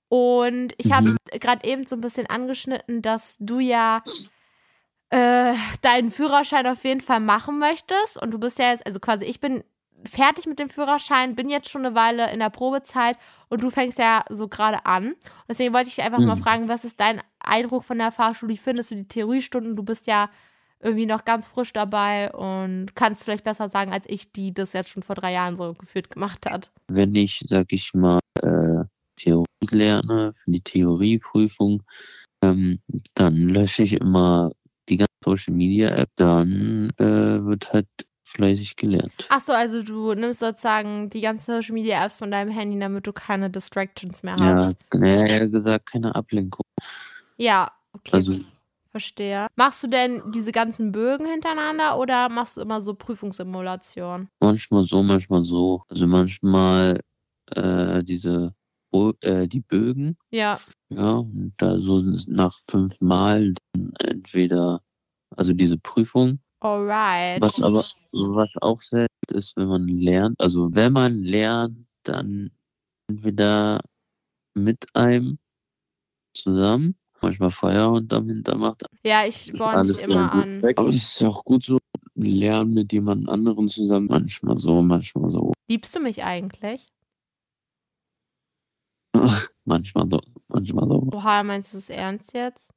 Und 0.10 0.76
ich 0.78 0.92
habe 0.92 1.10
mhm. 1.10 1.18
gerade 1.40 1.68
eben 1.68 1.88
so 1.88 1.96
ein 1.96 2.02
bisschen 2.02 2.28
angeschnitten, 2.28 3.02
dass 3.02 3.38
du 3.40 3.58
ja 3.58 4.04
äh, 5.10 5.54
deinen 5.82 6.12
Führerschein 6.12 6.68
auf 6.68 6.84
jeden 6.84 7.02
Fall 7.02 7.20
machen 7.20 7.58
möchtest. 7.58 8.22
Und 8.22 8.32
du 8.32 8.38
bist 8.38 8.60
ja 8.60 8.70
jetzt, 8.70 8.86
also 8.86 9.00
quasi, 9.00 9.26
ich 9.26 9.40
bin 9.40 9.64
fertig 10.08 10.46
mit 10.46 10.60
dem 10.60 10.70
Führerschein, 10.70 11.36
bin 11.36 11.50
jetzt 11.50 11.70
schon 11.70 11.84
eine 11.84 11.96
Weile 11.96 12.32
in 12.32 12.40
der 12.40 12.52
Probezeit 12.52 13.18
und 13.50 13.64
du 13.64 13.72
fängst 13.72 13.98
ja 13.98 14.24
so 14.30 14.48
gerade 14.48 14.86
an. 14.86 15.16
deswegen 15.50 15.74
wollte 15.74 15.90
ich 15.90 15.96
dich 15.96 16.06
einfach 16.06 16.20
mhm. 16.20 16.28
mal 16.28 16.38
fragen, 16.38 16.68
was 16.68 16.86
ist 16.86 17.00
dein 17.00 17.22
Eindruck 17.44 17.84
von 17.84 17.98
der 17.98 18.12
Fahrschule? 18.12 18.54
Wie 18.54 18.58
findest 18.58 18.92
du 18.92 18.96
die 18.96 19.08
Theoriestunden? 19.08 19.76
Du 19.76 19.84
bist 19.84 20.08
ja 20.08 20.30
irgendwie 20.80 21.06
noch 21.06 21.26
ganz 21.26 21.48
frisch 21.48 21.74
dabei 21.74 22.32
und 22.32 22.96
kannst 22.96 23.24
vielleicht 23.24 23.44
besser 23.44 23.70
sagen 23.70 23.92
als 23.92 24.06
ich, 24.10 24.32
die 24.32 24.54
das 24.54 24.74
jetzt 24.74 24.90
schon 24.90 25.04
vor 25.04 25.16
drei 25.16 25.34
Jahren 25.34 25.56
so 25.56 25.74
geführt 25.74 26.10
gemacht 26.10 26.46
hat. 26.50 26.72
Wenn 26.88 27.16
ich, 27.16 27.44
sag 27.48 27.72
ich 27.72 27.94
mal, 27.94 28.20
äh, 28.42 28.84
Theorie 29.16 29.46
lerne, 29.70 30.34
für 30.44 30.52
die 30.52 30.62
Theorieprüfung, 30.62 31.84
ähm, 32.44 32.80
dann 33.14 33.36
lösche 33.36 33.84
ich 33.84 33.94
immer 33.94 34.52
die 34.90 34.98
ganze 34.98 35.12
Social 35.24 35.54
Media 35.54 35.90
App, 35.90 36.10
dann 36.16 36.92
äh, 36.98 37.46
wird 37.46 37.72
halt 37.72 37.88
fleißig 38.24 38.76
gelernt. 38.76 39.28
Achso, 39.30 39.52
also 39.52 39.82
du 39.82 40.14
nimmst 40.14 40.40
sozusagen 40.40 41.10
die 41.10 41.22
ganzen 41.22 41.54
Social 41.54 41.74
Media 41.74 42.04
Apps 42.04 42.16
von 42.16 42.32
deinem 42.32 42.50
Handy, 42.50 42.80
damit 42.80 43.06
du 43.06 43.14
keine 43.14 43.50
Distractions 43.50 44.24
mehr 44.24 44.38
hast. 44.38 44.78
Ja, 44.94 45.26
ja 45.26 45.48
gesagt, 45.48 45.92
keine 45.92 46.16
Ablenkung. 46.16 46.66
Ja, 47.42 47.72
okay. 47.94 48.14
Also, 48.14 48.40
Verstehe. 48.92 49.48
Machst 49.56 49.84
du 49.84 49.88
denn 49.88 50.22
diese 50.34 50.52
ganzen 50.52 50.92
Bögen 50.92 51.26
hintereinander 51.26 51.98
oder 51.98 52.28
machst 52.28 52.58
du 52.58 52.62
immer 52.62 52.82
so 52.82 52.94
Prüfungssimulationen? 52.94 54.28
Manchmal 54.42 54.84
so, 54.84 55.02
manchmal 55.02 55.46
so. 55.46 55.84
Also 55.88 56.08
manchmal 56.08 57.00
äh, 57.56 58.04
diese 58.04 58.54
Bo 58.92 59.14
äh, 59.22 59.48
die 59.48 59.62
Bögen. 59.62 60.18
Ja. 60.30 60.60
Ja, 60.90 61.14
und 61.14 61.54
da 61.56 61.80
so 61.80 62.02
nach 62.28 62.60
fünf 62.70 63.00
Mal 63.00 63.54
dann 63.72 63.94
entweder, 64.00 64.82
also 65.38 65.54
diese 65.54 65.78
Prüfung. 65.78 66.40
Alright. 66.60 67.42
Was 67.42 67.62
aber, 67.62 67.86
was 68.12 68.50
auch 68.62 68.82
selten 68.82 69.34
ist, 69.34 69.56
wenn 69.56 69.70
man 69.70 69.88
lernt, 69.88 70.38
also 70.42 70.68
wenn 70.76 70.92
man 70.92 71.24
lernt, 71.24 71.88
dann 72.04 72.52
entweder 73.08 73.80
mit 74.54 74.86
einem 74.94 75.40
zusammen, 76.36 76.98
manchmal 77.22 77.52
Feierabend 77.52 78.12
am 78.14 78.28
Hinter 78.28 78.58
macht. 78.58 78.84
Ja, 79.04 79.26
ich 79.26 79.38
sporn 79.38 79.76
Alles 79.76 79.98
dich 79.98 80.06
immer 80.06 80.32
an. 80.32 80.62
gut. 80.62 80.78
Aber 80.78 80.90
es 80.90 80.96
ist 80.96 81.24
auch 81.24 81.44
gut 81.44 81.64
so, 81.64 81.80
lernen 82.16 82.74
mit 82.74 82.92
jemand 82.94 83.30
anderem 83.30 83.68
zusammen, 83.68 84.08
manchmal 84.10 84.58
so, 84.58 84.82
manchmal 84.82 85.30
so. 85.30 85.54
Liebst 85.68 85.96
du 85.96 86.00
mich 86.00 86.24
eigentlich? 86.24 86.88
Manchmal 89.66 90.08
so, 90.08 90.20
manchmal 90.48 90.88
so. 90.88 91.08
Oha, 91.14 91.44
meinst 91.44 91.74
du 91.74 91.78
es 91.78 91.90
ernst 91.90 92.34
jetzt? 92.34 92.74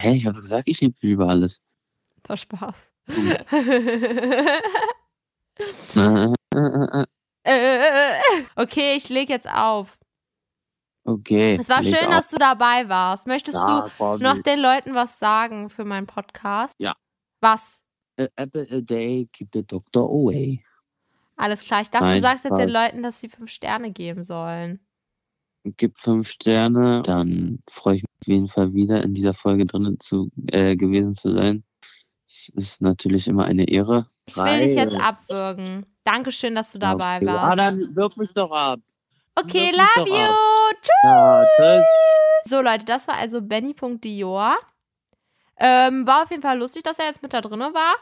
Hä, 0.00 0.16
ich 0.16 0.26
habe 0.26 0.40
gesagt, 0.40 0.68
ich 0.68 0.80
liebe 0.80 0.96
über 1.06 1.28
alles. 1.28 1.60
War 2.24 2.36
Spaß. 2.36 2.92
Äh, 7.44 8.14
okay, 8.56 8.94
ich 8.96 9.08
leg 9.08 9.28
jetzt 9.28 9.48
auf. 9.50 9.98
Okay. 11.04 11.56
Es 11.60 11.68
war 11.68 11.82
schön, 11.82 12.10
dass 12.10 12.30
du 12.30 12.36
dabei 12.36 12.88
warst. 12.88 13.26
Möchtest 13.26 13.56
Ja, 13.58 13.88
du 13.98 14.16
noch 14.18 14.38
den 14.38 14.60
Leuten 14.60 14.94
was 14.94 15.18
sagen 15.18 15.68
für 15.68 15.84
meinen 15.84 16.06
Podcast? 16.06 16.74
Ja. 16.78 16.94
Was? 17.40 17.80
A 18.20 18.26
apple 18.36 18.68
a 18.70 18.80
day, 18.80 19.28
keep 19.32 19.48
the 19.52 19.64
doctor 19.66 20.02
away. 20.04 20.62
Alles 21.36 21.64
klar. 21.64 21.80
Ich 21.80 21.90
dachte, 21.90 22.06
du 22.06 22.12
Nein, 22.12 22.22
sagst 22.22 22.44
jetzt 22.44 22.56
den. 22.58 22.68
Leuten, 22.68 23.02
dass 23.02 23.18
sie 23.20 23.28
fünf 23.28 23.50
Sterne 23.50 23.90
geben 23.90 24.22
sollen. 24.22 24.78
Gib 25.64 25.98
fünf 25.98 26.28
Sterne, 26.28 27.02
dann 27.02 27.60
freue 27.70 27.96
ich 27.96 28.02
mich 28.02 28.10
auf 28.20 28.26
jeden 28.26 28.48
Fall 28.48 28.74
wieder 28.74 29.02
in 29.02 29.14
dieser 29.14 29.32
Folge 29.34 29.64
drin 29.64 29.96
zu, 30.00 30.30
äh, 30.52 30.76
gewesen 30.76 31.14
zu 31.14 31.36
sein. 31.36 31.64
Es 32.28 32.48
ist 32.54 32.80
natürlich 32.82 33.28
immer 33.28 33.44
eine 33.44 33.68
Ehre. 33.68 34.08
Ich 34.28 34.36
will 34.36 34.58
dich 34.60 34.74
jetzt 34.76 35.00
abwürgen. 35.00 35.84
Dankeschön, 36.04 36.54
dass 36.54 36.72
du 36.72 36.78
dabei 36.78 37.16
Okay. 37.18 37.28
Ah, 37.28 37.34
warst. 37.34 37.58
dann 37.58 37.96
wirf 37.96 38.16
mich 38.16 38.32
doch 38.34 38.50
ab. 38.50 38.80
Okay, 39.36 39.70
love 39.72 40.08
you. 40.08 40.61
Tschüss. 40.82 40.92
Ja, 41.04 41.46
tschüss. 41.56 41.84
So, 42.44 42.60
Leute, 42.60 42.84
das 42.84 43.08
war 43.08 43.16
also 43.16 43.40
Benny.dior. 43.40 44.56
Ähm, 45.58 46.06
war 46.06 46.24
auf 46.24 46.30
jeden 46.30 46.42
Fall 46.42 46.58
lustig, 46.58 46.82
dass 46.82 46.98
er 46.98 47.06
jetzt 47.06 47.22
mit 47.22 47.32
da 47.32 47.40
drin 47.40 47.60
war. 47.60 47.94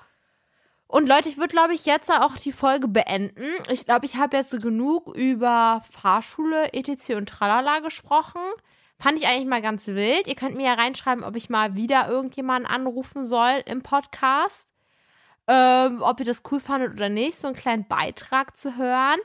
Und 0.86 1.08
Leute, 1.08 1.28
ich 1.28 1.36
würde, 1.36 1.48
glaube 1.48 1.74
ich, 1.74 1.86
jetzt 1.86 2.10
auch 2.10 2.36
die 2.36 2.50
Folge 2.50 2.88
beenden. 2.88 3.46
Ich 3.70 3.84
glaube, 3.84 4.06
ich 4.06 4.16
habe 4.16 4.36
jetzt 4.36 4.60
genug 4.60 5.14
über 5.14 5.82
Fahrschule, 5.88 6.72
etc. 6.72 7.10
und 7.10 7.28
Tralala 7.28 7.78
gesprochen. 7.78 8.40
Fand 8.98 9.18
ich 9.18 9.28
eigentlich 9.28 9.46
mal 9.46 9.62
ganz 9.62 9.86
wild. 9.86 10.26
Ihr 10.26 10.34
könnt 10.34 10.56
mir 10.56 10.66
ja 10.66 10.74
reinschreiben, 10.74 11.22
ob 11.22 11.36
ich 11.36 11.48
mal 11.48 11.76
wieder 11.76 12.08
irgendjemanden 12.08 12.70
anrufen 12.70 13.24
soll 13.24 13.62
im 13.66 13.82
Podcast. 13.82 14.66
Ähm, 15.46 16.02
ob 16.02 16.18
ihr 16.20 16.26
das 16.26 16.42
cool 16.50 16.60
fandet 16.60 16.92
oder 16.92 17.08
nicht, 17.08 17.38
so 17.38 17.46
einen 17.46 17.56
kleinen 17.56 17.86
Beitrag 17.86 18.56
zu 18.56 18.76
hören. 18.76 19.20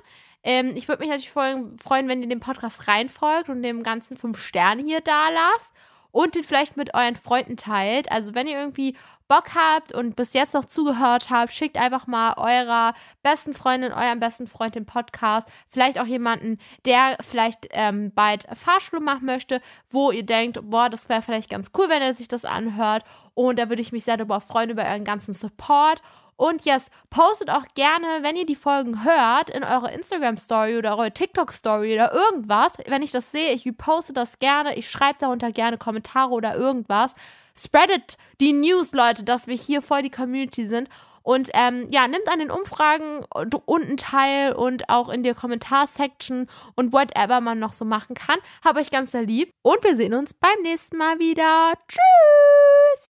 Ähm, 0.46 0.74
ich 0.76 0.88
würde 0.88 1.02
mich 1.02 1.10
natürlich 1.10 1.32
freuen, 1.32 2.08
wenn 2.08 2.22
ihr 2.22 2.30
dem 2.30 2.40
Podcast 2.40 2.88
reinfolgt 2.88 3.50
und 3.50 3.64
dem 3.64 3.82
ganzen 3.84 4.16
fünf 4.16 4.40
Sterne 4.40 4.84
hier 4.84 5.02
da 5.02 5.30
lasst 5.30 5.74
und 6.12 6.36
den 6.36 6.44
vielleicht 6.44 6.78
mit 6.78 6.94
euren 6.94 7.16
Freunden 7.16 7.58
teilt. 7.58 8.12
Also 8.12 8.36
wenn 8.36 8.48
ihr 8.48 8.58
irgendwie 8.58 8.96
Bock 9.28 9.56
habt 9.56 9.92
und 9.92 10.16
bis 10.16 10.34
jetzt 10.34 10.54
noch 10.54 10.66
zugehört 10.66 11.32
habt, 11.32 11.52
schickt 11.52 11.78
einfach 11.78 12.06
mal 12.06 12.36
eurer 12.38 12.94
besten 13.24 13.56
Freundin, 13.56 13.92
eurem 13.92 14.20
besten 14.20 14.46
Freund 14.46 14.76
den 14.76 14.86
Podcast. 14.86 15.50
Vielleicht 15.68 16.00
auch 16.00 16.06
jemanden, 16.06 16.60
der 16.86 17.18
vielleicht 17.22 17.68
ähm, 17.72 18.12
bald 18.14 18.46
Fahrschule 18.54 19.02
machen 19.02 19.26
möchte, 19.26 19.62
wo 19.90 20.12
ihr 20.12 20.24
denkt, 20.24 20.60
boah, 20.62 20.90
das 20.90 21.10
wäre 21.10 21.24
vielleicht 21.24 21.50
ganz 21.50 21.72
cool, 21.76 21.90
wenn 21.90 22.04
er 22.04 22.14
sich 22.14 22.28
das 22.28 22.46
anhört. 22.46 23.04
Und 23.34 23.58
da 23.58 23.68
würde 23.70 23.82
ich 23.82 23.92
mich 23.92 24.04
sehr 24.04 24.18
darüber 24.18 24.42
freuen, 24.42 24.70
über 24.70 24.84
euren 24.84 25.04
ganzen 25.04 25.34
Support. 25.34 26.04
Und 26.38 26.66
yes, 26.66 26.88
postet 27.10 27.50
auch 27.50 27.66
gerne, 27.76 28.20
wenn 28.22 28.36
ihr 28.36 28.46
die 28.46 28.56
Folgen 28.56 29.04
hört, 29.04 29.50
in 29.50 29.64
eure 29.64 29.92
Instagram-Story 29.94 30.78
oder 30.78 30.98
eure 30.98 31.12
TikTok-Story 31.12 31.94
oder 31.94 32.14
irgendwas. 32.14 32.74
Wenn 32.86 33.04
ich 33.04 33.12
das 33.12 33.32
sehe, 33.32 33.54
ich 33.54 33.66
reposte 33.66 34.12
das 34.12 34.40
gerne. 34.40 34.76
Ich 34.76 34.90
schreibe 34.90 35.20
darunter 35.20 35.52
gerne 35.52 35.78
Kommentare 35.78 36.32
oder 36.32 36.56
irgendwas. 36.56 37.16
Spreadet 37.58 38.18
die 38.42 38.54
News, 38.54 38.92
Leute, 38.92 39.24
dass 39.24 39.48
wir 39.48 39.56
hier 39.56 39.82
voll 39.82 40.02
die 40.02 40.12
Community 40.12 40.68
sind. 40.68 40.90
Und 41.24 41.50
ähm, 41.54 41.88
ja, 41.90 42.08
nimmt 42.08 42.32
an 42.32 42.38
den 42.38 42.52
Umfragen 42.52 43.26
unten 43.66 43.98
teil 43.98 44.54
und 44.54 44.90
auch 44.90 45.10
in 45.10 45.24
der 45.24 45.34
Kommentarsection 45.34 46.48
und 46.76 46.94
whatever 46.94 47.42
man 47.42 47.58
noch 47.58 47.74
so 47.74 47.84
machen 47.84 48.14
kann. 48.14 48.38
Hab 48.64 48.78
euch 48.78 48.92
ganz 48.92 49.12
sehr 49.12 49.24
lieb. 49.24 49.52
Und 49.64 49.84
wir 49.84 49.96
sehen 49.96 50.14
uns 50.14 50.36
beim 50.36 50.62
nächsten 50.62 50.98
Mal 50.98 51.18
wieder. 51.18 51.74
Tschüss! 51.88 53.04